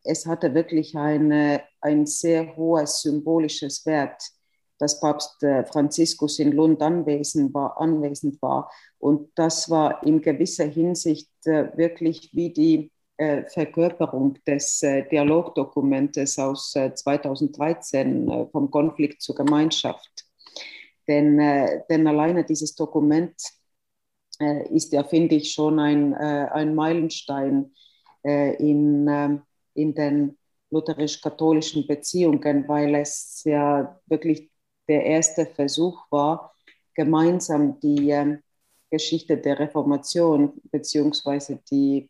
es 0.03 0.25
hatte 0.25 0.53
wirklich 0.53 0.97
eine, 0.97 1.61
ein 1.79 2.05
sehr 2.05 2.57
hohes 2.57 3.01
symbolisches 3.01 3.85
Wert, 3.85 4.21
dass 4.77 4.99
Papst 4.99 5.37
Franziskus 5.71 6.39
in 6.39 6.51
Lund 6.51 6.81
anwesend 6.81 7.53
war, 7.53 7.79
anwesend 7.79 8.41
war. 8.41 8.69
Und 8.97 9.31
das 9.35 9.69
war 9.69 10.05
in 10.05 10.21
gewisser 10.21 10.65
Hinsicht 10.65 11.29
wirklich 11.45 12.31
wie 12.33 12.51
die 12.51 12.91
Verkörperung 13.17 14.37
des 14.45 14.81
Dialogdokumentes 14.81 16.37
aus 16.39 16.73
2013 16.73 18.49
vom 18.51 18.69
Konflikt 18.69 19.21
zur 19.21 19.35
Gemeinschaft. 19.35 20.25
Denn, 21.07 21.37
denn 21.89 22.05
alleine 22.05 22.43
dieses 22.43 22.75
Dokument 22.75 23.33
äh, 23.39 23.62
ist 24.39 24.93
ja, 24.93 25.03
finde 25.03 25.35
ich, 25.35 25.53
schon 25.53 25.79
ein, 25.79 26.13
äh, 26.13 26.49
ein 26.51 26.75
Meilenstein 26.75 27.73
äh, 28.23 28.55
in, 28.55 29.07
ähm, 29.07 29.41
in 29.73 29.93
den 29.93 30.37
lutherisch-katholischen 30.71 31.85
Beziehungen, 31.87 32.67
weil 32.67 32.95
es 32.95 33.43
ja 33.45 33.99
wirklich 34.07 34.49
der 34.87 35.05
erste 35.05 35.45
Versuch 35.45 36.05
war, 36.09 36.53
gemeinsam 36.95 37.79
die 37.79 38.09
ähm, 38.09 38.39
Geschichte 38.89 39.37
der 39.37 39.59
Reformation 39.59 40.53
beziehungsweise 40.71 41.59
die 41.71 42.09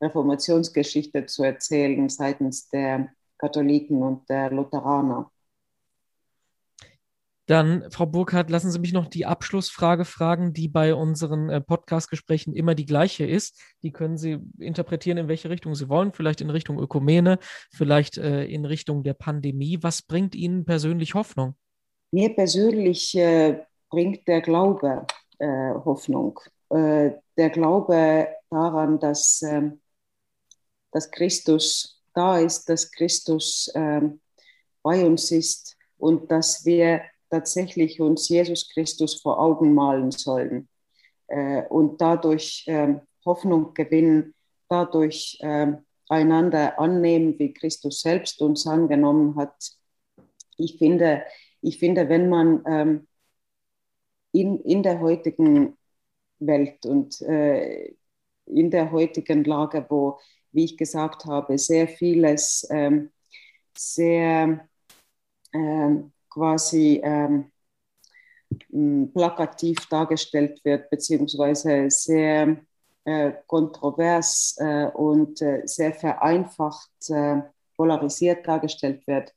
Reformationsgeschichte 0.00 1.26
zu 1.26 1.42
erzählen 1.42 2.08
seitens 2.08 2.68
der 2.68 3.10
Katholiken 3.38 4.02
und 4.02 4.28
der 4.28 4.50
Lutheraner. 4.50 5.30
Dann, 7.48 7.90
Frau 7.90 8.04
Burkhardt, 8.04 8.50
lassen 8.50 8.70
Sie 8.70 8.78
mich 8.78 8.92
noch 8.92 9.06
die 9.06 9.24
Abschlussfrage 9.24 10.04
fragen, 10.04 10.52
die 10.52 10.68
bei 10.68 10.94
unseren 10.94 11.48
äh, 11.48 11.62
Podcast-Gesprächen 11.62 12.54
immer 12.54 12.74
die 12.74 12.84
gleiche 12.84 13.24
ist. 13.24 13.58
Die 13.82 13.90
können 13.90 14.18
Sie 14.18 14.38
interpretieren, 14.58 15.16
in 15.16 15.28
welche 15.28 15.48
Richtung 15.48 15.74
Sie 15.74 15.88
wollen. 15.88 16.12
Vielleicht 16.12 16.42
in 16.42 16.50
Richtung 16.50 16.78
Ökumene, 16.78 17.38
vielleicht 17.72 18.18
äh, 18.18 18.44
in 18.44 18.66
Richtung 18.66 19.02
der 19.02 19.14
Pandemie. 19.14 19.78
Was 19.80 20.02
bringt 20.02 20.34
Ihnen 20.34 20.66
persönlich 20.66 21.14
Hoffnung? 21.14 21.54
Mir 22.10 22.34
persönlich 22.34 23.16
äh, 23.16 23.64
bringt 23.88 24.28
der 24.28 24.42
Glaube 24.42 25.06
äh, 25.38 25.46
Hoffnung. 25.46 26.38
Äh, 26.68 27.12
der 27.38 27.48
Glaube 27.48 28.28
daran, 28.50 29.00
dass, 29.00 29.40
ähm, 29.40 29.80
dass 30.92 31.10
Christus 31.10 32.02
da 32.12 32.38
ist, 32.38 32.68
dass 32.68 32.92
Christus 32.92 33.72
ähm, 33.74 34.20
bei 34.82 35.02
uns 35.06 35.30
ist 35.30 35.78
und 35.96 36.30
dass 36.30 36.66
wir 36.66 37.00
tatsächlich 37.30 38.00
uns 38.00 38.28
Jesus 38.28 38.68
Christus 38.72 39.20
vor 39.20 39.38
Augen 39.40 39.74
malen 39.74 40.10
sollen 40.10 40.68
äh, 41.28 41.62
und 41.68 42.00
dadurch 42.00 42.64
äh, 42.66 42.94
Hoffnung 43.24 43.74
gewinnen, 43.74 44.34
dadurch 44.68 45.38
äh, 45.40 45.72
einander 46.08 46.78
annehmen, 46.78 47.38
wie 47.38 47.52
Christus 47.52 48.00
selbst 48.00 48.40
uns 48.40 48.66
angenommen 48.66 49.36
hat. 49.36 49.54
Ich 50.56 50.78
finde, 50.78 51.24
ich 51.60 51.78
finde 51.78 52.08
wenn 52.08 52.28
man 52.28 52.62
ähm, 52.66 53.08
in, 54.32 54.60
in 54.60 54.82
der 54.82 55.00
heutigen 55.00 55.76
Welt 56.38 56.86
und 56.86 57.20
äh, 57.22 57.94
in 58.46 58.70
der 58.70 58.90
heutigen 58.90 59.44
Lage, 59.44 59.84
wo, 59.88 60.18
wie 60.52 60.64
ich 60.64 60.76
gesagt 60.76 61.26
habe, 61.26 61.58
sehr 61.58 61.88
vieles 61.88 62.66
ähm, 62.70 63.10
sehr 63.76 64.68
ähm, 65.52 66.12
quasi 66.30 67.00
ähm, 67.02 67.50
plakativ 69.12 69.86
dargestellt 69.88 70.60
wird, 70.64 70.90
beziehungsweise 70.90 71.90
sehr 71.90 72.58
äh, 73.04 73.32
kontrovers 73.46 74.56
äh, 74.58 74.86
und 74.86 75.40
äh, 75.42 75.62
sehr 75.64 75.92
vereinfacht 75.92 76.90
äh, 77.08 77.42
polarisiert 77.76 78.46
dargestellt 78.46 79.06
wird. 79.06 79.32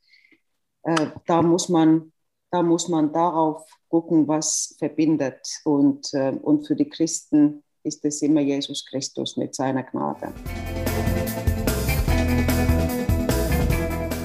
Äh, 0.84 1.08
da, 1.25 1.41
muss 1.41 1.69
man, 1.69 2.12
da 2.49 2.63
muss 2.63 2.88
man 2.88 3.13
darauf 3.13 3.65
gucken, 3.88 4.27
was 4.27 4.75
verbindet. 4.80 5.47
Und, 5.63 6.13
äh, 6.13 6.32
und 6.41 6.65
für 6.65 6.75
die 6.75 6.89
Christen 6.89 7.63
ist 7.84 8.04
es 8.06 8.21
immer 8.21 8.41
Jesus 8.41 8.86
Christus 8.86 9.38
mit 9.38 9.56
seiner 9.56 9.84
Gnade. 9.84 10.34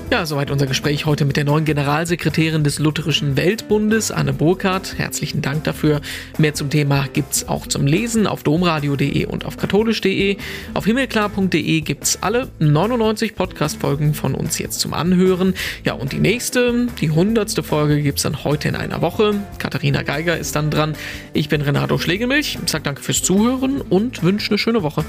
Ja, 0.09 0.25
soweit 0.25 0.53
unser 0.53 0.67
Gespräch 0.67 1.05
heute 1.05 1.25
mit 1.25 1.37
der 1.37 1.45
neuen 1.45 1.65
Generalsekretärin 1.65 2.63
des 2.63 2.79
Lutherischen 2.79 3.37
Weltbundes, 3.37 4.13
Anne 4.13 4.33
Burkhardt. 4.33 4.97
Herzlichen 4.97 5.43
Dank 5.43 5.65
dafür. 5.65 6.01
Mehr 6.39 6.55
zum 6.55 6.71
Thema 6.71 7.07
gibt's 7.13 7.49
auch 7.49 7.67
zum 7.67 7.89
Lesen 7.89 8.29
auf 8.29 8.45
domradio.de 8.45 9.27
und 9.27 9.45
auf 9.45 9.57
katholisch.de. 9.57 10.37
Auf 10.75 10.85
himmelklar.de 10.85 11.81
gibt's 11.81 12.23
alle 12.23 12.49
99 12.61 13.35
Podcast-Folgen 13.35 14.15
von 14.15 14.37
uns 14.37 14.61
jetzt 14.61 14.79
zum 14.79 14.95
Anhören. 14.95 15.55
Ja, 15.85 15.95
und 15.95 16.13
die 16.13 16.21
nächste, 16.21 16.87
die 17.01 17.11
hundertste 17.11 17.65
Folge 17.65 18.01
gibt's 18.01 18.23
dann 18.23 18.45
heute 18.45 18.69
in 18.69 18.77
einer 18.77 19.03
Woche. 19.03 19.35
Katharina 19.59 20.03
Geiger 20.03 20.39
ist 20.39 20.55
dann 20.55 20.71
dran. 20.71 20.95
Ich 21.33 21.49
bin 21.49 21.63
Renato 21.63 21.99
Schlegelmilch, 21.99 22.61
sag 22.67 22.85
danke 22.85 23.03
fürs 23.03 23.25
Zuhören 23.25 23.81
und 23.81 24.23
wünsche 24.23 24.51
eine 24.51 24.59
schöne 24.59 24.85
Woche. 24.85 25.05